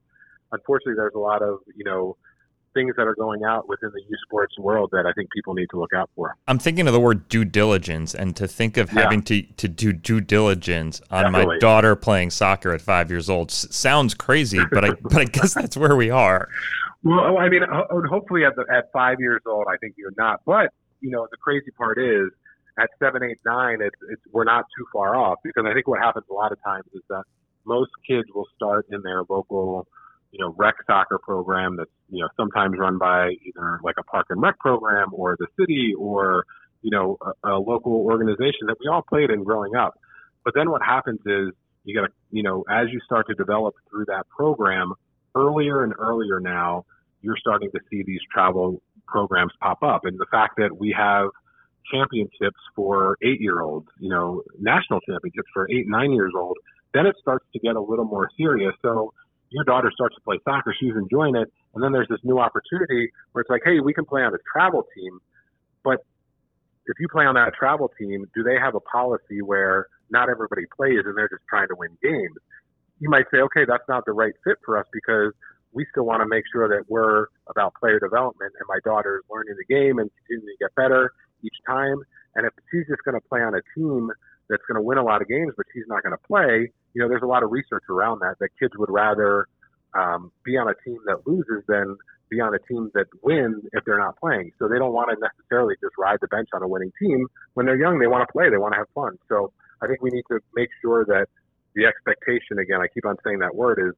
unfortunately 0.53 0.95
there's 0.97 1.15
a 1.15 1.21
lot 1.21 1.43
of 1.43 1.59
you 1.77 1.85
know 1.85 2.17
things 2.75 2.95
that 2.97 3.07
are 3.07 3.15
going 3.15 3.45
out 3.45 3.69
within 3.69 3.91
the 3.93 4.01
youth 4.01 4.19
sports 4.25 4.59
world 4.59 4.91
that 4.93 5.07
I 5.07 5.13
think 5.13 5.31
people 5.31 5.55
need 5.55 5.69
to 5.71 5.79
look 5.79 5.93
out 5.93 6.11
for. 6.15 6.37
I'm 6.49 6.59
thinking 6.59 6.87
of 6.87 6.93
the 6.93 7.01
word 7.01 7.29
due 7.29 7.45
diligence 7.45 8.15
and 8.15 8.35
to 8.37 8.49
think 8.49 8.77
of 8.77 8.91
having 8.91 9.23
to, 9.25 9.43
to 9.43 9.69
do 9.69 9.93
due 9.93 10.21
diligence 10.21 11.01
on 11.11 11.25
Definitely. 11.25 11.55
my 11.55 11.59
daughter 11.59 11.97
playing 11.97 12.31
soccer 12.31 12.73
at 12.73 12.81
five 12.81 13.11
years 13.11 13.29
old 13.29 13.51
sounds 13.51 14.15
crazy, 14.15 14.61
but 14.73 14.85
I 14.85 14.91
but 15.03 15.19
I 15.19 15.25
guess 15.25 15.55
that's 15.55 15.77
where 15.77 15.97
we 15.97 16.11
are. 16.11 16.49
Well, 17.05 17.39
I 17.39 17.49
mean, 17.49 17.63
hopefully 18.09 18.45
at 18.45 18.55
the, 18.55 18.65
at 18.73 18.93
five 18.93 19.19
years 19.19 19.43
old, 19.47 19.67
I 19.69 19.77
think 19.79 19.95
you're 19.97 20.15
not. 20.17 20.41
But 20.47 20.71
you 21.01 21.11
know, 21.11 21.27
the 21.31 21.37
crazy 21.37 21.71
part 21.77 21.99
is 21.99 22.31
at 22.79 22.89
seven, 22.99 23.23
eight, 23.23 23.39
nine, 23.45 23.79
it's, 23.81 23.97
it's 24.11 24.23
we're 24.33 24.45
not 24.45 24.65
too 24.77 24.87
far 24.93 25.17
off 25.17 25.39
because 25.45 25.65
I 25.69 25.75
think 25.75 25.89
what 25.89 26.01
happens 26.01 26.25
a 26.31 26.35
lot 26.35 26.53
of 26.53 26.63
times 26.65 26.85
is 26.95 27.03
that 27.11 27.25
most 27.65 27.91
kids 28.09 28.29
will 28.35 28.47
start 28.57 28.87
in 28.91 29.03
their 29.03 29.23
local 29.29 29.87
you 30.33 30.39
know, 30.41 30.55
rec 30.57 30.75
soccer 30.87 31.19
program 31.19 31.77
that's, 31.77 31.91
you 32.09 32.21
know, 32.21 32.29
sometimes 32.37 32.75
run 32.79 32.99
by 32.99 33.31
either 33.47 33.81
like 33.85 33.97
a 33.99 34.03
park 34.03 34.27
and 34.31 34.41
rec 34.43 34.59
program 34.59 35.09
or 35.13 35.37
the 35.39 35.47
city 35.61 35.95
or, 35.97 36.45
you 36.81 36.91
know, 36.91 37.19
a, 37.45 37.51
a 37.51 37.59
local 37.59 37.93
organization 37.93 38.67
that 38.67 38.77
we 38.81 38.89
all 38.91 39.03
played 39.03 39.31
in 39.31 39.45
growing 39.45 39.77
up. 39.77 39.95
But 40.45 40.55
then 40.55 40.71
what 40.71 40.83
happens 40.83 41.21
is 41.27 41.51
you 41.85 41.95
got 41.95 42.07
to, 42.07 42.13
you 42.31 42.43
know, 42.43 42.65
as 42.71 42.89
you 42.91 43.01
start 43.05 43.27
to 43.29 43.35
develop 43.35 43.75
through 43.91 44.07
that 44.07 44.29
program, 44.29 44.95
earlier 45.35 45.85
and 45.85 45.93
earlier 45.99 46.41
now, 46.41 46.85
you're 47.21 47.37
starting 47.37 47.71
to 47.71 47.81
see 47.91 48.03
these 48.05 48.21
travel 48.33 48.83
programs 49.07 49.53
pop 49.61 49.83
up. 49.83 50.05
And 50.05 50.19
the 50.19 50.27
fact 50.31 50.55
that 50.57 50.77
we 50.77 50.95
have 50.97 51.29
championships 51.93 52.59
for 52.75 53.17
eight 53.23 53.41
year 53.41 53.61
olds, 53.61 53.89
you 53.99 54.09
know, 54.09 54.43
national 54.59 55.01
championships 55.01 55.49
for 55.53 55.69
eight, 55.71 55.87
nine 55.89 56.13
years 56.13 56.33
old, 56.37 56.57
then 56.95 57.07
it 57.07 57.17
starts 57.21 57.45
to 57.53 57.59
get 57.59 57.77
a 57.77 57.81
little 57.81 58.05
more 58.05 58.29
serious. 58.37 58.75
So 58.83 59.13
your 59.53 59.65
daughter 59.65 59.91
starts 59.95 60.15
to 60.17 60.21
play 60.23 60.39
soccer, 60.45 60.75
she's 60.79 60.95
enjoying 60.97 61.37
it, 61.37 61.53
and 61.75 61.83
then 61.83 61.93
there's 61.93 62.09
this 62.09 62.21
new 62.25 62.39
opportunity 62.39 63.11
where 63.33 63.43
it's 63.43 63.51
like, 63.51 63.63
hey, 63.65 63.81
we 63.81 63.95
can 63.95 64.05
play 64.05 64.23
on 64.23 64.35
a 64.35 64.39
travel 64.53 64.87
team, 64.95 65.21
but 65.85 66.05
if 66.87 66.99
you 66.99 67.09
play 67.09 67.25
on 67.25 67.35
that 67.35 67.55
travel 67.55 67.91
team, 67.99 68.27
do 68.35 68.43
they 68.43 68.57
have 68.59 68.75
a 68.75 68.81
policy 68.81 69.41
where 69.43 69.87
not 70.11 70.29
everybody 70.29 70.63
plays 70.77 71.01
and 71.05 71.17
they're 71.17 71.29
just 71.29 71.47
trying 71.49 71.69
to 71.69 71.75
win 71.77 71.97
games? 72.03 72.37
You 72.99 73.09
might 73.09 73.27
say, 73.33 73.39
okay, 73.39 73.65
that's 73.67 73.87
not 73.89 74.05
the 74.05 74.13
right 74.13 74.35
fit 74.45 74.59
for 74.65 74.79
us 74.79 74.87
because 74.93 75.33
we 75.73 75.87
still 75.91 76.05
want 76.05 76.21
to 76.23 76.29
make 76.29 76.45
sure 76.53 76.69
that 76.69 76.85
we're 76.89 77.27
about 77.49 77.75
player 77.75 77.99
development 77.99 78.53
and 78.59 78.67
my 78.69 78.79
daughter 78.85 79.19
is 79.19 79.25
learning 79.31 79.55
the 79.57 79.75
game 79.75 79.99
and 79.99 80.11
continuing 80.19 80.55
to 80.59 80.65
get 80.65 80.75
better 80.75 81.13
each 81.43 81.57
time. 81.67 82.03
And 82.35 82.47
if 82.47 82.53
she's 82.71 82.87
just 82.89 83.03
going 83.05 83.15
to 83.15 83.27
play 83.29 83.41
on 83.41 83.55
a 83.55 83.63
team 83.77 84.11
that's 84.49 84.63
going 84.69 84.77
to 84.77 84.83
win 84.83 84.99
a 84.99 85.05
lot 85.05 85.23
of 85.23 85.29
games, 85.29 85.53
but 85.57 85.67
she's 85.73 85.85
not 85.89 86.03
going 86.03 86.15
to 86.15 86.27
play, 86.27 86.71
you 86.95 87.03
know, 87.03 87.09
there's 87.09 87.23
a 87.23 87.27
lot 87.27 87.43
of 87.43 87.51
research 87.51 87.85
around 87.89 88.21
that, 88.21 88.37
that 88.41 88.49
kids 88.61 88.73
would 88.77 88.91
rather 88.91 89.47
um, 89.95 90.31
be 90.45 90.57
on 90.57 90.69
a 90.69 90.75
team 90.85 90.99
that 91.07 91.27
loses 91.27 91.65
than 91.69 91.97
be 92.31 92.41
on 92.41 92.55
a 92.55 92.59
team 92.67 92.91
that 92.95 93.07
wins 93.23 93.63
if 93.73 93.85
they're 93.85 93.99
not 93.99 94.19
playing. 94.19 94.53
So 94.59 94.69
they 94.69 94.79
don't 94.79 94.93
want 94.93 95.11
to 95.11 95.17
necessarily 95.21 95.75
just 95.83 95.93
ride 95.99 96.19
the 96.21 96.29
bench 96.29 96.49
on 96.55 96.63
a 96.63 96.69
winning 96.69 96.93
team. 97.01 97.27
When 97.55 97.67
they're 97.67 97.81
young, 97.81 97.99
they 97.99 98.07
want 98.07 98.27
to 98.27 98.33
play, 98.33 98.49
they 98.51 98.57
want 98.57 98.73
to 98.73 98.79
have 98.79 98.89
fun. 98.95 99.19
So 99.29 99.53
I 99.83 99.87
think 99.87 100.01
we 100.01 100.11
need 100.11 100.25
to 100.31 100.41
make 100.55 100.71
sure 100.81 101.05
that 101.05 101.27
the 101.75 101.85
expectation, 101.85 102.59
again, 102.59 102.81
I 102.81 102.87
keep 102.93 103.05
on 103.05 103.17
saying 103.25 103.41
that 103.41 103.55
word, 103.55 103.79
is, 103.79 103.93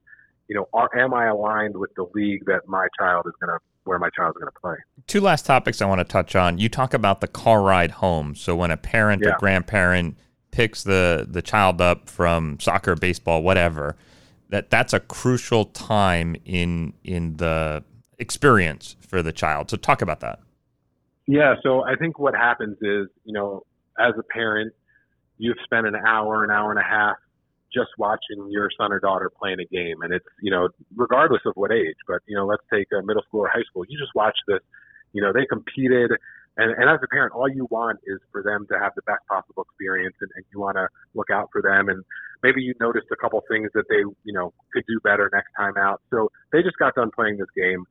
you 0.48 0.56
know, 0.56 0.68
are, 0.72 0.90
am 0.98 1.14
I 1.14 1.26
aligned 1.26 1.76
with 1.76 1.90
the 1.96 2.06
league 2.14 2.44
that 2.46 2.66
my 2.66 2.88
child 2.98 3.26
is 3.26 3.32
going 3.40 3.56
to 3.56 3.58
where 3.84 3.98
my 3.98 4.08
child 4.16 4.34
is 4.34 4.40
going 4.40 4.50
to 4.50 4.60
play. 4.60 4.76
Two 5.06 5.20
last 5.20 5.44
topics 5.44 5.82
I 5.82 5.86
want 5.86 6.00
to 6.00 6.04
touch 6.04 6.34
on. 6.34 6.58
You 6.58 6.70
talk 6.70 6.94
about 6.94 7.20
the 7.20 7.28
car 7.28 7.62
ride 7.62 7.92
home. 7.92 8.34
So 8.34 8.56
when 8.56 8.70
a 8.70 8.78
parent 8.78 9.22
yeah. 9.22 9.32
or 9.32 9.38
grandparent 9.38 10.16
picks 10.54 10.84
the 10.84 11.26
the 11.28 11.42
child 11.42 11.80
up 11.80 12.08
from 12.08 12.58
soccer, 12.60 12.94
baseball, 12.94 13.42
whatever, 13.42 13.96
that 14.50 14.70
that's 14.70 14.92
a 14.92 15.00
crucial 15.00 15.64
time 15.66 16.36
in 16.44 16.92
in 17.02 17.36
the 17.38 17.82
experience 18.18 18.94
for 19.00 19.20
the 19.20 19.32
child. 19.32 19.68
So 19.68 19.76
talk 19.76 20.00
about 20.00 20.20
that. 20.20 20.38
Yeah, 21.26 21.54
so 21.62 21.82
I 21.82 21.96
think 21.96 22.18
what 22.18 22.34
happens 22.34 22.76
is, 22.82 23.08
you 23.24 23.32
know, 23.32 23.64
as 23.98 24.12
a 24.18 24.22
parent, 24.22 24.72
you've 25.38 25.56
spent 25.64 25.86
an 25.86 25.96
hour, 25.96 26.44
an 26.44 26.50
hour 26.50 26.70
and 26.70 26.78
a 26.78 26.84
half 26.84 27.16
just 27.72 27.90
watching 27.98 28.48
your 28.50 28.68
son 28.78 28.92
or 28.92 29.00
daughter 29.00 29.30
playing 29.36 29.58
a 29.58 29.64
game. 29.64 30.02
And 30.02 30.12
it's, 30.12 30.26
you 30.40 30.50
know, 30.50 30.68
regardless 30.94 31.40
of 31.46 31.54
what 31.56 31.72
age, 31.72 31.96
but, 32.06 32.20
you 32.26 32.36
know, 32.36 32.46
let's 32.46 32.62
take 32.72 32.86
a 32.92 33.04
middle 33.04 33.22
school 33.26 33.40
or 33.40 33.48
high 33.48 33.64
school. 33.68 33.84
You 33.88 33.98
just 33.98 34.14
watch 34.14 34.36
this, 34.46 34.60
you 35.12 35.22
know, 35.22 35.32
they 35.32 35.46
competed. 35.46 36.12
And, 36.56 36.70
and 36.70 36.88
as 36.88 37.00
a 37.02 37.08
parent, 37.08 37.32
all 37.32 37.48
you 37.48 37.66
want 37.70 37.98
is 38.06 38.20
for 38.30 38.42
them 38.42 38.66
to 38.70 38.78
have 38.78 38.92
the 38.94 39.02
best 39.02 39.26
possible 39.28 39.53
experience 39.84 40.16
and, 40.20 40.30
and 40.36 40.44
you 40.52 40.60
want 40.60 40.76
to 40.76 40.88
look 41.14 41.30
out 41.30 41.48
for 41.52 41.62
them. 41.62 41.88
And 41.88 42.04
maybe 42.42 42.62
you 42.62 42.74
noticed 42.80 43.06
a 43.12 43.16
couple 43.16 43.42
things 43.48 43.70
that 43.74 43.84
they, 43.88 44.02
you 44.24 44.32
know, 44.32 44.52
could 44.72 44.84
do 44.88 44.98
better 45.04 45.30
next 45.32 45.50
time 45.56 45.76
out. 45.76 46.00
So 46.10 46.30
they 46.52 46.62
just 46.62 46.78
got 46.78 46.94
done 46.94 47.10
playing 47.14 47.38
this 47.38 47.50
game. 47.56 47.84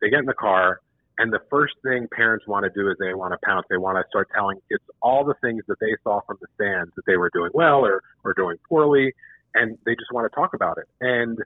They 0.00 0.10
get 0.10 0.20
in 0.20 0.26
the 0.26 0.34
car 0.34 0.80
and 1.18 1.32
the 1.32 1.40
first 1.50 1.74
thing 1.82 2.08
parents 2.14 2.46
want 2.46 2.64
to 2.64 2.70
do 2.70 2.90
is 2.90 2.96
they 2.98 3.14
want 3.14 3.32
to 3.32 3.38
pounce. 3.46 3.66
They 3.68 3.76
want 3.76 3.96
to 3.96 4.04
start 4.08 4.28
telling 4.34 4.58
kids 4.68 4.82
all 5.02 5.24
the 5.24 5.34
things 5.42 5.62
that 5.68 5.78
they 5.80 5.94
saw 6.02 6.20
from 6.26 6.38
the 6.40 6.48
stands 6.54 6.92
that 6.96 7.04
they 7.06 7.16
were 7.16 7.30
doing 7.32 7.50
well 7.52 7.84
or, 7.84 8.02
or 8.24 8.32
doing 8.34 8.56
poorly. 8.68 9.12
And 9.54 9.76
they 9.84 9.92
just 9.92 10.10
want 10.12 10.30
to 10.30 10.34
talk 10.34 10.54
about 10.54 10.78
it. 10.78 10.86
And 11.00 11.38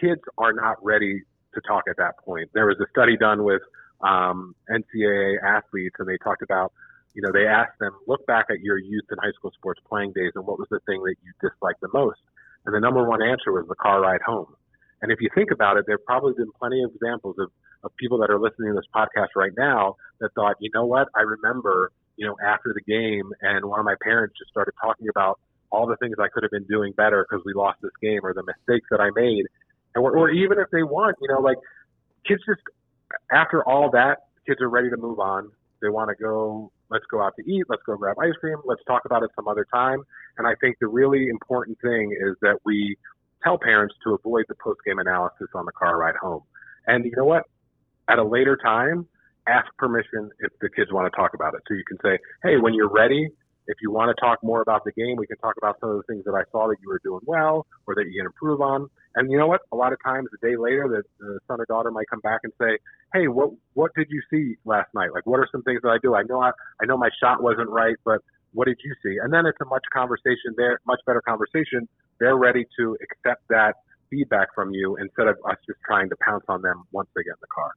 kids 0.00 0.22
are 0.38 0.52
not 0.52 0.82
ready 0.82 1.20
to 1.54 1.60
talk 1.66 1.84
at 1.88 1.96
that 1.98 2.18
point. 2.24 2.50
There 2.54 2.66
was 2.66 2.78
a 2.80 2.88
study 2.90 3.16
done 3.18 3.44
with 3.44 3.60
um, 4.00 4.54
NCAA 4.70 5.42
athletes, 5.44 5.96
and 5.98 6.08
they 6.08 6.16
talked 6.16 6.42
about, 6.42 6.72
you 7.14 7.22
know, 7.22 7.32
they 7.32 7.46
asked 7.46 7.78
them, 7.80 7.92
look 8.06 8.24
back 8.26 8.46
at 8.50 8.60
your 8.60 8.78
youth 8.78 9.04
and 9.10 9.18
high 9.22 9.32
school 9.32 9.52
sports 9.56 9.80
playing 9.88 10.12
days, 10.12 10.32
and 10.34 10.46
what 10.46 10.58
was 10.58 10.68
the 10.70 10.80
thing 10.86 11.02
that 11.02 11.14
you 11.22 11.32
disliked 11.40 11.80
the 11.80 11.90
most? 11.92 12.20
And 12.66 12.74
the 12.74 12.80
number 12.80 13.02
one 13.08 13.22
answer 13.22 13.52
was 13.52 13.66
the 13.68 13.74
car 13.74 14.00
ride 14.00 14.22
home. 14.22 14.54
And 15.02 15.10
if 15.10 15.20
you 15.20 15.30
think 15.34 15.50
about 15.50 15.78
it, 15.78 15.84
there 15.86 15.96
have 15.96 16.04
probably 16.04 16.34
been 16.34 16.52
plenty 16.58 16.82
of 16.82 16.90
examples 16.94 17.36
of 17.38 17.50
of 17.82 17.94
people 17.96 18.18
that 18.18 18.30
are 18.30 18.38
listening 18.38 18.72
to 18.72 18.74
this 18.74 18.88
podcast 18.94 19.28
right 19.36 19.52
now 19.56 19.96
that 20.20 20.32
thought, 20.34 20.56
you 20.60 20.70
know 20.74 20.84
what, 20.84 21.08
I 21.14 21.22
remember, 21.22 21.92
you 22.16 22.26
know, 22.26 22.36
after 22.44 22.74
the 22.74 22.82
game 22.82 23.32
and 23.40 23.64
one 23.64 23.78
of 23.78 23.84
my 23.84 23.94
parents 24.02 24.34
just 24.38 24.50
started 24.50 24.72
talking 24.80 25.08
about 25.08 25.40
all 25.70 25.86
the 25.86 25.96
things 25.96 26.16
I 26.18 26.28
could 26.28 26.42
have 26.42 26.50
been 26.50 26.64
doing 26.64 26.92
better 26.92 27.26
because 27.28 27.44
we 27.44 27.54
lost 27.54 27.78
this 27.80 27.92
game 28.02 28.20
or 28.22 28.34
the 28.34 28.42
mistakes 28.42 28.88
that 28.90 29.00
I 29.00 29.10
made. 29.14 29.46
And 29.94 30.04
or, 30.04 30.16
or 30.16 30.30
even 30.30 30.58
if 30.58 30.68
they 30.70 30.82
want, 30.82 31.16
you 31.20 31.28
know, 31.28 31.40
like 31.40 31.56
kids 32.26 32.42
just 32.46 32.60
after 33.32 33.66
all 33.66 33.90
that, 33.92 34.18
kids 34.46 34.60
are 34.60 34.68
ready 34.68 34.90
to 34.90 34.96
move 34.96 35.18
on. 35.18 35.50
They 35.80 35.88
want 35.88 36.10
to 36.10 36.22
go, 36.22 36.70
let's 36.90 37.04
go 37.10 37.22
out 37.22 37.34
to 37.36 37.50
eat, 37.50 37.64
let's 37.68 37.82
go 37.86 37.96
grab 37.96 38.16
ice 38.18 38.34
cream, 38.40 38.56
let's 38.64 38.82
talk 38.86 39.02
about 39.04 39.22
it 39.22 39.30
some 39.36 39.48
other 39.48 39.66
time. 39.72 40.02
And 40.38 40.46
I 40.46 40.54
think 40.60 40.76
the 40.80 40.88
really 40.88 41.28
important 41.28 41.78
thing 41.80 42.12
is 42.12 42.36
that 42.42 42.58
we 42.64 42.96
tell 43.42 43.58
parents 43.58 43.94
to 44.04 44.14
avoid 44.14 44.44
the 44.48 44.54
post 44.62 44.80
game 44.86 44.98
analysis 44.98 45.48
on 45.54 45.64
the 45.66 45.72
car 45.72 45.96
ride 45.96 46.16
home. 46.16 46.42
And 46.86 47.04
you 47.04 47.12
know 47.16 47.24
what? 47.24 47.44
at 48.10 48.18
a 48.18 48.24
later 48.24 48.56
time, 48.56 49.06
ask 49.48 49.66
permission 49.78 50.30
if 50.40 50.52
the 50.60 50.68
kids 50.68 50.92
want 50.92 51.10
to 51.10 51.16
talk 51.16 51.32
about 51.34 51.54
it. 51.54 51.60
So 51.68 51.74
you 51.74 51.84
can 51.86 51.98
say, 52.02 52.18
hey, 52.42 52.56
when 52.58 52.74
you're 52.74 52.90
ready, 52.90 53.28
if 53.66 53.76
you 53.80 53.90
want 53.90 54.14
to 54.14 54.20
talk 54.20 54.42
more 54.42 54.62
about 54.62 54.84
the 54.84 54.92
game, 54.92 55.16
we 55.16 55.26
can 55.26 55.36
talk 55.38 55.54
about 55.56 55.76
some 55.80 55.90
of 55.90 55.96
the 55.96 56.02
things 56.12 56.24
that 56.24 56.34
I 56.34 56.42
saw 56.50 56.68
that 56.68 56.76
you 56.82 56.88
were 56.88 57.00
doing 57.04 57.20
well 57.26 57.66
or 57.86 57.94
that 57.94 58.04
you 58.10 58.20
can 58.20 58.26
improve 58.26 58.60
on. 58.60 58.88
And 59.16 59.30
you 59.30 59.38
know 59.38 59.46
what? 59.46 59.62
A 59.72 59.76
lot 59.76 59.92
of 59.92 59.98
times, 60.04 60.28
a 60.32 60.46
day 60.46 60.56
later, 60.56 60.86
the, 60.88 61.02
the 61.24 61.38
son 61.48 61.60
or 61.60 61.66
daughter 61.66 61.90
might 61.90 62.08
come 62.08 62.20
back 62.20 62.40
and 62.44 62.52
say, 62.60 62.78
"Hey, 63.12 63.28
what 63.28 63.50
what 63.74 63.92
did 63.94 64.06
you 64.10 64.22
see 64.30 64.56
last 64.64 64.88
night? 64.94 65.12
Like, 65.12 65.26
what 65.26 65.40
are 65.40 65.48
some 65.50 65.62
things 65.62 65.80
that 65.82 65.88
I 65.88 65.98
do? 66.02 66.14
I 66.14 66.22
know 66.22 66.40
I 66.40 66.50
I 66.80 66.86
know 66.86 66.96
my 66.96 67.10
shot 67.20 67.42
wasn't 67.42 67.70
right, 67.70 67.96
but 68.04 68.20
what 68.52 68.66
did 68.66 68.78
you 68.84 68.94
see?" 69.02 69.18
And 69.22 69.32
then 69.32 69.46
it's 69.46 69.58
a 69.60 69.66
much 69.66 69.84
conversation 69.92 70.54
there, 70.56 70.80
much 70.86 71.00
better 71.06 71.22
conversation. 71.22 71.88
They're 72.20 72.36
ready 72.36 72.66
to 72.78 72.96
accept 73.02 73.42
that 73.48 73.74
feedback 74.10 74.48
from 74.54 74.72
you 74.72 74.96
instead 74.96 75.26
of 75.26 75.36
us 75.48 75.56
just 75.66 75.78
trying 75.86 76.08
to 76.10 76.16
pounce 76.24 76.44
on 76.48 76.62
them 76.62 76.84
once 76.92 77.08
they 77.14 77.22
get 77.22 77.30
in 77.30 77.40
the 77.40 77.46
car. 77.54 77.72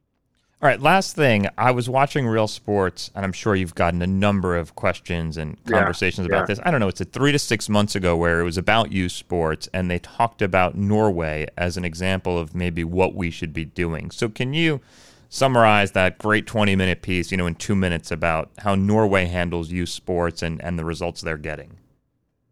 All 0.63 0.69
right, 0.69 0.79
last 0.79 1.17
thing. 1.17 1.49
I 1.57 1.71
was 1.71 1.89
watching 1.89 2.25
Real 2.25 2.47
Sports, 2.47 3.11
and 3.13 3.25
I'm 3.25 3.33
sure 3.33 3.53
you've 3.53 3.75
gotten 3.75 4.01
a 4.01 4.07
number 4.07 4.55
of 4.55 4.77
questions 4.77 5.35
and 5.35 5.61
conversations 5.65 6.25
yeah, 6.25 6.37
about 6.37 6.43
yeah. 6.43 6.55
this. 6.55 6.59
I 6.63 6.71
don't 6.71 6.79
know, 6.79 6.87
it's 6.87 7.01
a 7.01 7.05
three 7.05 7.33
to 7.33 7.37
six 7.37 7.67
months 7.67 7.97
ago 7.97 8.15
where 8.15 8.39
it 8.39 8.45
was 8.45 8.57
about 8.57 8.89
youth 8.89 9.11
sports, 9.11 9.67
and 9.73 9.91
they 9.91 9.99
talked 9.99 10.41
about 10.41 10.77
Norway 10.77 11.47
as 11.57 11.75
an 11.75 11.83
example 11.83 12.39
of 12.39 12.55
maybe 12.55 12.85
what 12.85 13.13
we 13.13 13.29
should 13.29 13.51
be 13.51 13.65
doing. 13.65 14.09
So, 14.09 14.29
can 14.29 14.53
you 14.53 14.79
summarize 15.27 15.91
that 15.91 16.17
great 16.17 16.47
20 16.47 16.77
minute 16.77 17.01
piece, 17.01 17.29
you 17.29 17.35
know, 17.35 17.45
in 17.45 17.55
two 17.55 17.75
minutes 17.75 18.09
about 18.09 18.49
how 18.59 18.73
Norway 18.73 19.25
handles 19.25 19.69
youth 19.69 19.89
sports 19.89 20.41
and, 20.41 20.63
and 20.63 20.79
the 20.79 20.85
results 20.85 21.19
they're 21.19 21.37
getting? 21.37 21.75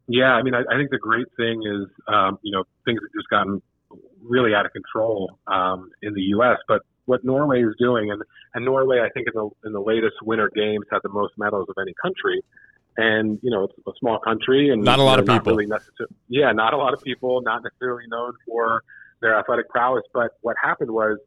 Yeah, 0.07 0.33
I 0.33 0.43
mean, 0.43 0.53
I, 0.53 0.63
I 0.69 0.75
think 0.75 0.89
the 0.89 0.99
great 0.99 1.27
thing 1.37 1.63
is, 1.65 1.87
um, 2.13 2.39
you 2.41 2.51
know, 2.51 2.65
things 2.83 2.99
have 3.01 3.11
just 3.17 3.29
gotten 3.29 3.61
really 4.21 4.53
out 4.53 4.65
of 4.65 4.73
control 4.73 5.39
um, 5.47 5.91
in 6.01 6.13
the 6.13 6.23
U.S., 6.23 6.57
but 6.67 6.81
what 7.05 7.23
Norway 7.23 7.63
is 7.63 7.75
doing, 7.79 8.11
and 8.11 8.21
and 8.53 8.65
Norway, 8.65 8.99
I 8.99 9.09
think 9.09 9.27
in 9.27 9.33
the 9.33 9.49
in 9.65 9.73
the 9.73 9.81
latest 9.81 10.15
Winter 10.23 10.49
Games 10.53 10.85
had 10.91 10.99
the 11.03 11.09
most 11.09 11.33
medals 11.37 11.67
of 11.69 11.75
any 11.81 11.93
country, 12.01 12.41
and 12.97 13.39
you 13.41 13.51
know 13.51 13.65
it's 13.65 13.73
a 13.87 13.91
small 13.99 14.19
country 14.19 14.69
and 14.69 14.83
not 14.83 14.99
a 14.99 15.03
lot 15.03 15.19
of 15.19 15.25
people. 15.25 15.55
Really 15.55 15.71
yeah, 16.27 16.51
not 16.51 16.73
a 16.73 16.77
lot 16.77 16.93
of 16.93 17.01
people, 17.01 17.41
not 17.41 17.63
necessarily 17.63 18.03
known 18.07 18.33
for 18.45 18.83
their 19.21 19.37
athletic 19.37 19.69
prowess. 19.69 20.03
But 20.13 20.31
what 20.41 20.55
happened 20.61 20.91
was 20.91 21.17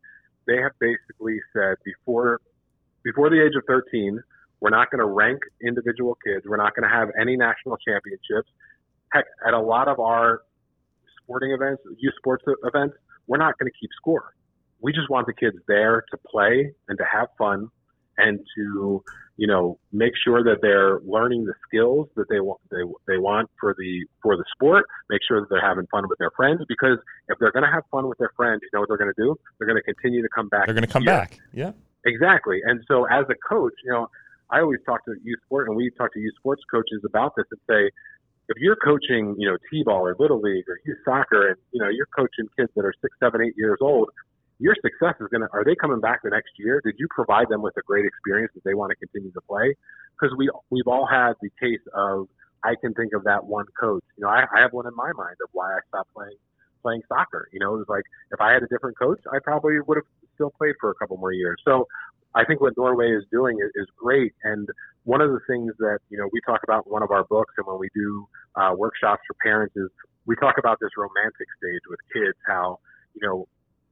they 0.46 0.58
have 0.58 0.72
basically 0.78 1.38
said 1.52 1.76
before 1.84 2.40
before 3.02 3.30
the 3.30 3.42
age 3.44 3.52
of 3.56 3.64
13, 3.66 4.20
we're 4.60 4.70
not 4.70 4.90
going 4.90 5.00
to 5.00 5.06
rank 5.06 5.40
individual 5.62 6.16
kids. 6.24 6.46
We're 6.46 6.56
not 6.56 6.74
going 6.74 6.88
to 6.88 6.94
have 6.94 7.10
any 7.20 7.36
national 7.36 7.76
championships. 7.76 8.48
Heck, 9.12 9.26
at 9.46 9.52
a 9.52 9.60
lot 9.60 9.88
of 9.88 10.00
our 10.00 10.42
sporting 11.22 11.52
events, 11.52 11.82
youth 11.98 12.14
sports 12.16 12.44
events, 12.64 12.96
we're 13.26 13.38
not 13.38 13.58
going 13.58 13.70
to 13.70 13.78
keep 13.78 13.90
score 13.96 14.34
we 14.84 14.92
just 14.92 15.08
want 15.08 15.26
the 15.26 15.32
kids 15.32 15.56
there 15.66 16.04
to 16.10 16.18
play 16.30 16.70
and 16.88 16.98
to 16.98 17.04
have 17.10 17.28
fun 17.38 17.68
and 18.18 18.38
to 18.54 19.02
you 19.36 19.46
know 19.46 19.78
make 19.92 20.12
sure 20.22 20.44
that 20.44 20.58
they're 20.60 21.00
learning 21.00 21.46
the 21.46 21.54
skills 21.66 22.06
that 22.16 22.28
they 22.28 22.38
want 22.38 22.60
they 22.70 22.84
they 23.08 23.18
want 23.18 23.50
for 23.58 23.74
the 23.78 24.04
for 24.22 24.36
the 24.36 24.44
sport 24.54 24.84
make 25.08 25.20
sure 25.26 25.40
that 25.40 25.48
they're 25.48 25.66
having 25.66 25.86
fun 25.86 26.06
with 26.06 26.18
their 26.18 26.30
friends 26.36 26.60
because 26.68 26.98
if 27.28 27.38
they're 27.40 27.50
going 27.50 27.64
to 27.64 27.72
have 27.72 27.82
fun 27.90 28.06
with 28.08 28.18
their 28.18 28.30
friends 28.36 28.60
you 28.62 28.68
know 28.74 28.80
what 28.80 28.88
they're 28.88 28.98
going 28.98 29.12
to 29.16 29.22
do? 29.22 29.34
They're 29.58 29.66
going 29.66 29.80
to 29.80 29.94
continue 29.94 30.22
to 30.22 30.28
come 30.28 30.48
back 30.48 30.66
they're 30.66 30.74
going 30.74 30.86
to 30.86 30.92
come 30.92 31.02
here. 31.02 31.12
back. 31.12 31.38
Yeah. 31.52 31.72
Exactly. 32.06 32.60
And 32.62 32.84
so 32.86 33.06
as 33.06 33.24
a 33.30 33.38
coach 33.48 33.74
you 33.84 33.90
know 33.90 34.06
i 34.50 34.60
always 34.60 34.80
talk 34.84 35.02
to 35.06 35.14
youth 35.24 35.40
sport 35.46 35.66
and 35.66 35.76
we 35.76 35.90
talk 35.96 36.12
to 36.12 36.20
youth 36.20 36.34
sports 36.38 36.62
coaches 36.70 37.00
about 37.06 37.32
this 37.36 37.46
and 37.50 37.60
say 37.66 37.90
if 38.50 38.58
you're 38.60 38.76
coaching 38.76 39.34
you 39.38 39.48
know 39.48 39.56
t-ball 39.70 40.06
or 40.06 40.14
little 40.18 40.40
league 40.40 40.68
or 40.68 40.78
youth 40.84 40.98
soccer 41.04 41.48
and 41.48 41.56
you 41.72 41.80
know 41.82 41.88
you're 41.88 42.12
coaching 42.14 42.46
kids 42.56 42.70
that 42.76 42.84
are 42.84 42.94
six 43.00 43.16
seven 43.18 43.40
eight 43.40 43.54
years 43.56 43.78
old 43.80 44.10
your 44.58 44.74
success 44.80 45.14
is 45.20 45.28
going 45.30 45.42
to, 45.42 45.48
are 45.52 45.64
they 45.64 45.74
coming 45.74 46.00
back 46.00 46.22
the 46.22 46.30
next 46.30 46.52
year? 46.58 46.80
Did 46.84 46.94
you 46.98 47.08
provide 47.10 47.48
them 47.48 47.62
with 47.62 47.76
a 47.76 47.82
great 47.82 48.06
experience 48.06 48.52
that 48.54 48.64
they 48.64 48.74
want 48.74 48.90
to 48.90 48.96
continue 48.96 49.32
to 49.32 49.40
play? 49.40 49.74
Because 50.14 50.34
we, 50.36 50.48
we've 50.70 50.86
all 50.86 51.06
had 51.06 51.32
the 51.42 51.50
case 51.60 51.82
of, 51.94 52.28
I 52.62 52.74
can 52.80 52.94
think 52.94 53.12
of 53.14 53.24
that 53.24 53.44
one 53.44 53.66
coach. 53.78 54.04
You 54.16 54.24
know, 54.24 54.30
I, 54.30 54.44
I 54.54 54.60
have 54.62 54.72
one 54.72 54.86
in 54.86 54.94
my 54.94 55.12
mind 55.12 55.36
of 55.42 55.50
why 55.52 55.72
I 55.72 55.80
stopped 55.88 56.14
playing, 56.14 56.38
playing 56.82 57.02
soccer. 57.08 57.48
You 57.52 57.60
know, 57.60 57.74
it 57.74 57.78
was 57.78 57.88
like, 57.88 58.04
if 58.30 58.40
I 58.40 58.52
had 58.52 58.62
a 58.62 58.68
different 58.68 58.98
coach, 58.98 59.20
I 59.32 59.38
probably 59.42 59.80
would 59.80 59.98
have 59.98 60.06
still 60.34 60.52
played 60.56 60.74
for 60.80 60.90
a 60.90 60.94
couple 60.94 61.16
more 61.16 61.32
years. 61.32 61.60
So 61.64 61.86
I 62.34 62.44
think 62.44 62.60
what 62.60 62.76
Norway 62.76 63.10
is 63.10 63.24
doing 63.30 63.58
is, 63.60 63.70
is 63.74 63.86
great. 63.98 64.32
And 64.44 64.68
one 65.04 65.20
of 65.20 65.30
the 65.30 65.40
things 65.46 65.72
that, 65.78 65.98
you 66.10 66.18
know, 66.18 66.28
we 66.32 66.40
talk 66.46 66.60
about 66.64 66.86
in 66.86 66.92
one 66.92 67.02
of 67.02 67.10
our 67.10 67.24
books 67.24 67.54
and 67.58 67.66
when 67.66 67.78
we 67.78 67.88
do 67.94 68.26
uh, 68.56 68.72
workshops 68.76 69.22
for 69.26 69.34
parents 69.42 69.74
is 69.76 69.90
we 70.26 70.36
talk 70.36 70.56
about 70.58 70.78
this 70.80 70.90
romantic 70.96 71.48
stage 71.58 71.82
with 71.88 72.00
kids, 72.14 72.38
how, 72.46 72.78
you 73.14 73.26
know, 73.26 73.46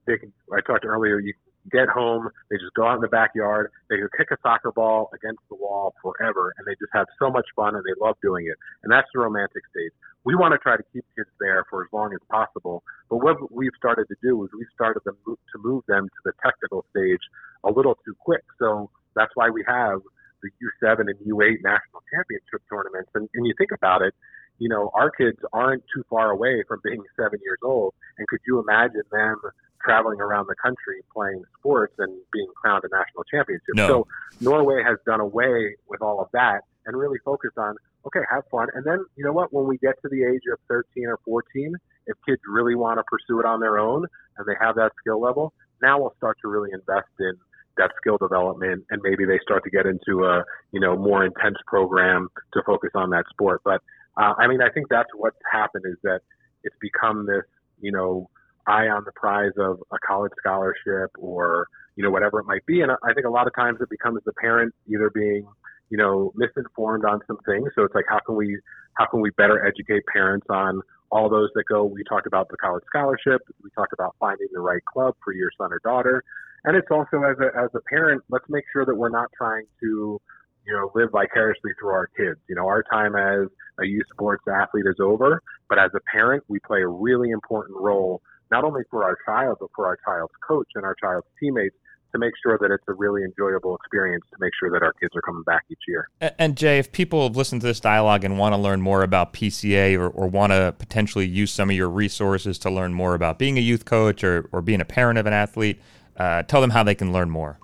they 0.06 0.18
can, 0.18 0.32
I 0.52 0.60
talked 0.60 0.84
earlier, 0.84 1.18
you 1.18 1.34
get 1.70 1.88
home, 1.88 2.28
they 2.50 2.56
just 2.56 2.74
go 2.74 2.86
out 2.86 2.96
in 2.96 3.00
the 3.00 3.08
backyard, 3.08 3.70
they 3.88 3.96
can 3.96 4.08
kick 4.16 4.28
a 4.32 4.36
soccer 4.42 4.72
ball 4.72 5.10
against 5.14 5.40
the 5.48 5.54
wall 5.54 5.94
forever, 6.02 6.52
and 6.58 6.66
they 6.66 6.74
just 6.74 6.90
have 6.92 7.06
so 7.18 7.30
much 7.30 7.46
fun 7.54 7.76
and 7.76 7.84
they 7.84 7.94
love 8.00 8.16
doing 8.22 8.46
it. 8.46 8.56
And 8.82 8.90
that's 8.90 9.06
the 9.14 9.20
romantic 9.20 9.62
stage. 9.70 9.92
We 10.24 10.34
want 10.34 10.52
to 10.52 10.58
try 10.58 10.76
to 10.76 10.82
keep 10.92 11.04
kids 11.16 11.30
there 11.38 11.64
for 11.70 11.82
as 11.82 11.88
long 11.92 12.12
as 12.14 12.20
possible, 12.30 12.82
but 13.10 13.18
what 13.18 13.52
we've 13.52 13.74
started 13.76 14.06
to 14.08 14.16
do 14.22 14.42
is 14.44 14.50
we've 14.56 14.74
started 14.74 15.00
to 15.04 15.12
move, 15.26 15.38
to 15.54 15.58
move 15.62 15.84
them 15.86 16.08
to 16.08 16.20
the 16.24 16.32
technical 16.42 16.84
stage 16.90 17.22
a 17.64 17.70
little 17.70 17.96
too 18.04 18.14
quick. 18.18 18.42
So 18.58 18.90
that's 19.14 19.32
why 19.34 19.50
we 19.50 19.64
have 19.66 20.00
the 20.42 20.50
U7 20.82 21.06
and 21.06 21.18
U8 21.26 21.62
national 21.62 22.02
championship 22.12 22.62
tournaments. 22.68 23.10
And, 23.14 23.28
and 23.34 23.46
you 23.46 23.54
think 23.56 23.70
about 23.70 24.02
it, 24.02 24.14
you 24.58 24.68
know, 24.68 24.90
our 24.94 25.10
kids 25.10 25.38
aren't 25.52 25.82
too 25.94 26.04
far 26.10 26.30
away 26.30 26.62
from 26.68 26.80
being 26.84 27.02
seven 27.16 27.38
years 27.42 27.58
old. 27.62 27.94
And 28.18 28.26
could 28.28 28.40
you 28.46 28.60
imagine 28.60 29.02
them 29.10 29.38
traveling 29.84 30.20
around 30.20 30.46
the 30.46 30.54
country 30.54 31.02
playing 31.12 31.42
sports 31.58 31.94
and 31.98 32.12
being 32.32 32.48
crowned 32.56 32.84
a 32.84 32.88
national 32.94 33.24
championship. 33.24 33.74
No. 33.74 33.86
So 33.88 34.06
Norway 34.40 34.82
has 34.86 34.98
done 35.06 35.20
away 35.20 35.76
with 35.88 36.02
all 36.02 36.20
of 36.20 36.28
that 36.32 36.62
and 36.86 36.96
really 36.96 37.18
focused 37.24 37.58
on 37.58 37.76
okay, 38.06 38.20
have 38.30 38.42
fun. 38.50 38.68
And 38.74 38.84
then 38.84 39.04
you 39.16 39.24
know 39.24 39.32
what? 39.32 39.52
When 39.52 39.66
we 39.66 39.78
get 39.78 40.00
to 40.02 40.08
the 40.08 40.24
age 40.24 40.42
of 40.52 40.58
13 40.68 41.06
or 41.06 41.18
14, 41.24 41.74
if 42.06 42.16
kids 42.26 42.40
really 42.48 42.74
want 42.74 42.98
to 42.98 43.04
pursue 43.04 43.40
it 43.40 43.46
on 43.46 43.60
their 43.60 43.78
own 43.78 44.06
and 44.36 44.46
they 44.46 44.54
have 44.60 44.74
that 44.76 44.92
skill 45.00 45.20
level, 45.20 45.52
now 45.80 46.00
we'll 46.00 46.14
start 46.16 46.38
to 46.42 46.48
really 46.48 46.70
invest 46.72 47.10
in 47.20 47.32
that 47.76 47.90
skill 47.96 48.18
development 48.18 48.84
and 48.90 49.00
maybe 49.02 49.24
they 49.24 49.38
start 49.42 49.64
to 49.64 49.70
get 49.70 49.86
into 49.86 50.24
a 50.24 50.44
you 50.72 50.80
know 50.80 50.96
more 50.96 51.24
intense 51.24 51.56
program 51.66 52.28
to 52.52 52.62
focus 52.64 52.90
on 52.94 53.10
that 53.10 53.24
sport. 53.30 53.60
But 53.64 53.80
uh, 54.16 54.34
I 54.38 54.46
mean, 54.46 54.60
I 54.60 54.68
think 54.68 54.88
that's 54.90 55.08
what's 55.14 55.38
happened 55.50 55.84
is 55.86 55.96
that 56.02 56.20
it's 56.64 56.76
become 56.80 57.26
this 57.26 57.44
you 57.80 57.92
know 57.92 58.28
eye 58.66 58.88
on 58.88 59.04
the 59.04 59.12
prize 59.12 59.52
of 59.58 59.80
a 59.92 59.98
college 60.06 60.32
scholarship 60.38 61.10
or 61.18 61.66
you 61.96 62.04
know 62.04 62.10
whatever 62.10 62.40
it 62.40 62.46
might 62.46 62.64
be. 62.66 62.80
And 62.80 62.92
I 62.92 63.12
think 63.14 63.26
a 63.26 63.30
lot 63.30 63.46
of 63.46 63.54
times 63.54 63.78
it 63.80 63.90
becomes 63.90 64.20
the 64.24 64.32
parent 64.32 64.74
either 64.88 65.10
being 65.10 65.46
you 65.90 65.98
know 65.98 66.32
misinformed 66.34 67.04
on 67.04 67.20
some 67.26 67.38
things. 67.46 67.68
So 67.74 67.84
it's 67.84 67.94
like 67.94 68.06
how 68.08 68.20
can 68.24 68.36
we 68.36 68.58
how 68.94 69.06
can 69.06 69.20
we 69.20 69.30
better 69.30 69.66
educate 69.66 70.04
parents 70.12 70.46
on 70.50 70.80
all 71.10 71.28
those 71.28 71.50
that 71.54 71.64
go. 71.68 71.84
We 71.84 72.02
talked 72.04 72.26
about 72.26 72.48
the 72.48 72.56
college 72.56 72.84
scholarship. 72.88 73.42
We 73.62 73.70
talked 73.74 73.92
about 73.92 74.16
finding 74.18 74.48
the 74.52 74.60
right 74.60 74.82
club 74.84 75.14
for 75.22 75.34
your 75.34 75.50
son 75.58 75.70
or 75.70 75.80
daughter. 75.84 76.24
And 76.64 76.76
it's 76.76 76.88
also 76.90 77.22
as 77.22 77.36
a 77.38 77.56
as 77.58 77.70
a 77.74 77.80
parent, 77.90 78.22
let's 78.30 78.46
make 78.48 78.64
sure 78.72 78.86
that 78.86 78.94
we're 78.94 79.10
not 79.10 79.28
trying 79.36 79.66
to 79.80 80.20
you 80.66 80.72
know, 80.72 80.90
live 80.94 81.10
vicariously 81.10 81.72
through 81.78 81.90
our 81.90 82.08
kids. 82.16 82.38
You 82.48 82.54
know, 82.54 82.66
our 82.66 82.82
time 82.82 83.16
as 83.16 83.48
a 83.80 83.86
youth 83.86 84.06
sports 84.12 84.44
athlete 84.48 84.84
is 84.86 84.96
over, 85.00 85.42
but 85.68 85.78
as 85.78 85.90
a 85.94 86.00
parent, 86.12 86.44
we 86.48 86.58
play 86.60 86.82
a 86.82 86.88
really 86.88 87.30
important 87.30 87.78
role, 87.78 88.22
not 88.52 88.64
only 88.64 88.82
for 88.90 89.02
our 89.02 89.16
child, 89.26 89.56
but 89.58 89.70
for 89.74 89.86
our 89.86 89.98
child's 90.04 90.34
coach 90.46 90.68
and 90.76 90.84
our 90.84 90.94
child's 90.94 91.26
teammates 91.40 91.74
to 92.12 92.18
make 92.18 92.34
sure 92.42 92.58
that 92.60 92.70
it's 92.70 92.84
a 92.88 92.92
really 92.92 93.22
enjoyable 93.24 93.74
experience 93.74 94.22
to 94.30 94.36
make 94.38 94.52
sure 94.60 94.70
that 94.70 94.82
our 94.82 94.92
kids 95.00 95.10
are 95.16 95.22
coming 95.22 95.42
back 95.44 95.62
each 95.70 95.80
year. 95.88 96.08
And 96.38 96.56
Jay, 96.56 96.78
if 96.78 96.92
people 96.92 97.22
have 97.26 97.36
listened 97.36 97.62
to 97.62 97.66
this 97.66 97.80
dialogue 97.80 98.22
and 98.22 98.38
want 98.38 98.52
to 98.52 98.58
learn 98.58 98.82
more 98.82 99.02
about 99.02 99.32
PCA 99.32 99.98
or, 99.98 100.08
or 100.08 100.28
want 100.28 100.52
to 100.52 100.74
potentially 100.78 101.26
use 101.26 101.50
some 101.50 101.70
of 101.70 101.76
your 101.76 101.88
resources 101.88 102.58
to 102.58 102.70
learn 102.70 102.92
more 102.92 103.14
about 103.14 103.38
being 103.38 103.56
a 103.56 103.62
youth 103.62 103.86
coach 103.86 104.22
or, 104.22 104.48
or 104.52 104.60
being 104.60 104.82
a 104.82 104.84
parent 104.84 105.18
of 105.18 105.24
an 105.24 105.32
athlete, 105.32 105.80
uh, 106.18 106.42
tell 106.42 106.60
them 106.60 106.70
how 106.70 106.82
they 106.82 106.94
can 106.94 107.12
learn 107.12 107.30
more. 107.30 107.58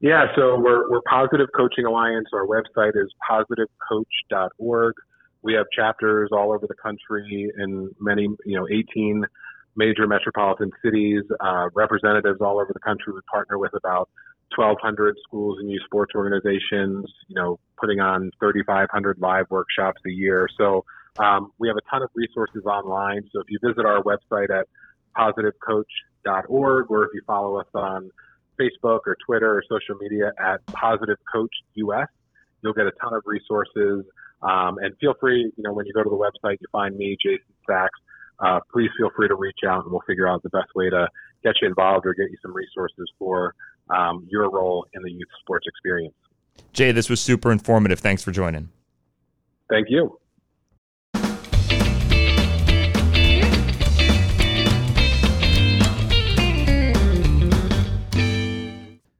Yeah, 0.00 0.24
so 0.34 0.58
we're, 0.58 0.90
we're 0.90 1.02
Positive 1.02 1.48
Coaching 1.54 1.84
Alliance. 1.84 2.28
Our 2.32 2.46
website 2.46 2.92
is 2.96 3.12
positivecoach.org. 3.30 4.94
We 5.42 5.52
have 5.52 5.66
chapters 5.76 6.30
all 6.32 6.52
over 6.52 6.66
the 6.66 6.74
country 6.82 7.52
in 7.58 7.90
many, 8.00 8.22
you 8.46 8.56
know, 8.56 8.66
18 8.66 9.26
major 9.76 10.06
metropolitan 10.06 10.70
cities, 10.84 11.22
uh, 11.40 11.68
representatives 11.74 12.40
all 12.40 12.60
over 12.60 12.72
the 12.72 12.80
country. 12.80 13.12
We 13.12 13.20
partner 13.30 13.58
with 13.58 13.72
about 13.74 14.08
1,200 14.56 15.16
schools 15.26 15.58
and 15.60 15.70
youth 15.70 15.82
sports 15.84 16.12
organizations, 16.14 17.06
you 17.28 17.36
know, 17.36 17.58
putting 17.78 18.00
on 18.00 18.30
3,500 18.40 19.18
live 19.20 19.46
workshops 19.50 20.00
a 20.06 20.10
year. 20.10 20.48
So 20.58 20.84
um, 21.18 21.52
we 21.58 21.68
have 21.68 21.76
a 21.76 21.90
ton 21.90 22.02
of 22.02 22.10
resources 22.14 22.64
online. 22.64 23.22
So 23.32 23.40
if 23.40 23.46
you 23.48 23.58
visit 23.62 23.86
our 23.86 24.02
website 24.02 24.50
at 24.50 24.66
positivecoach.org 25.16 26.90
or 26.90 27.04
if 27.04 27.10
you 27.14 27.22
follow 27.26 27.60
us 27.60 27.66
on 27.74 28.10
Facebook 28.60 29.00
or 29.06 29.16
Twitter 29.24 29.56
or 29.56 29.62
social 29.68 29.96
media 30.00 30.32
at 30.38 30.64
Positive 30.66 31.16
Coach 31.32 31.52
US. 31.74 32.08
You'll 32.62 32.74
get 32.74 32.86
a 32.86 32.92
ton 33.00 33.14
of 33.14 33.22
resources. 33.24 34.04
Um, 34.42 34.78
and 34.78 34.96
feel 35.00 35.14
free, 35.18 35.50
you 35.56 35.62
know, 35.62 35.72
when 35.72 35.86
you 35.86 35.92
go 35.92 36.02
to 36.02 36.10
the 36.10 36.16
website, 36.16 36.58
you 36.60 36.66
find 36.72 36.96
me, 36.96 37.16
Jason 37.22 37.44
Sachs. 37.66 37.98
Uh, 38.40 38.60
please 38.72 38.90
feel 38.96 39.10
free 39.14 39.28
to 39.28 39.34
reach 39.34 39.60
out 39.66 39.84
and 39.84 39.92
we'll 39.92 40.02
figure 40.06 40.26
out 40.26 40.42
the 40.42 40.50
best 40.50 40.68
way 40.74 40.88
to 40.88 41.06
get 41.44 41.54
you 41.60 41.68
involved 41.68 42.06
or 42.06 42.14
get 42.14 42.30
you 42.30 42.36
some 42.42 42.54
resources 42.54 43.10
for 43.18 43.54
um, 43.90 44.26
your 44.30 44.50
role 44.50 44.86
in 44.94 45.02
the 45.02 45.10
youth 45.10 45.28
sports 45.40 45.66
experience. 45.66 46.14
Jay, 46.72 46.92
this 46.92 47.10
was 47.10 47.20
super 47.20 47.52
informative. 47.52 48.00
Thanks 48.00 48.22
for 48.22 48.32
joining. 48.32 48.70
Thank 49.68 49.88
you. 49.90 50.16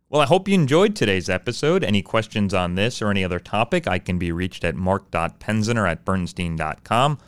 Well, 0.09 0.21
I 0.21 0.27
hope 0.27 0.49
you 0.49 0.55
enjoyed 0.55 0.97
today's 0.97 1.31
episode. 1.31 1.85
Any 1.85 2.03
questions 2.03 2.53
on 2.53 2.75
this 2.75 3.01
or 3.01 3.11
any 3.11 3.23
other 3.23 3.39
topic, 3.39 3.87
I 3.87 4.01
can 4.01 4.19
be 4.19 4.33
reached 4.33 4.65
at 4.65 4.75
mark.penziner 4.75 5.89
at 5.89 6.05
bernstein.com 6.05 7.19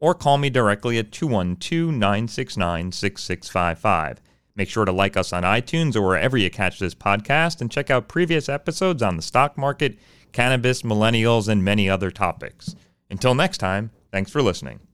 or 0.00 0.14
call 0.14 0.38
me 0.38 0.50
directly 0.50 0.98
at 0.98 1.12
212 1.12 1.92
969 1.92 2.92
6655. 2.92 4.20
Make 4.54 4.68
sure 4.68 4.84
to 4.84 4.92
like 4.92 5.16
us 5.16 5.32
on 5.32 5.44
iTunes 5.44 5.94
or 5.94 6.02
wherever 6.02 6.36
you 6.36 6.50
catch 6.50 6.78
this 6.78 6.94
podcast 6.94 7.60
and 7.60 7.70
check 7.70 7.90
out 7.90 8.08
previous 8.08 8.48
episodes 8.48 9.02
on 9.02 9.16
the 9.16 9.22
stock 9.22 9.56
market, 9.56 9.98
cannabis, 10.32 10.82
millennials, 10.82 11.48
and 11.48 11.64
many 11.64 11.88
other 11.88 12.10
topics. 12.10 12.74
Until 13.08 13.34
next 13.34 13.58
time, 13.58 13.92
thanks 14.10 14.30
for 14.30 14.42
listening. 14.42 14.87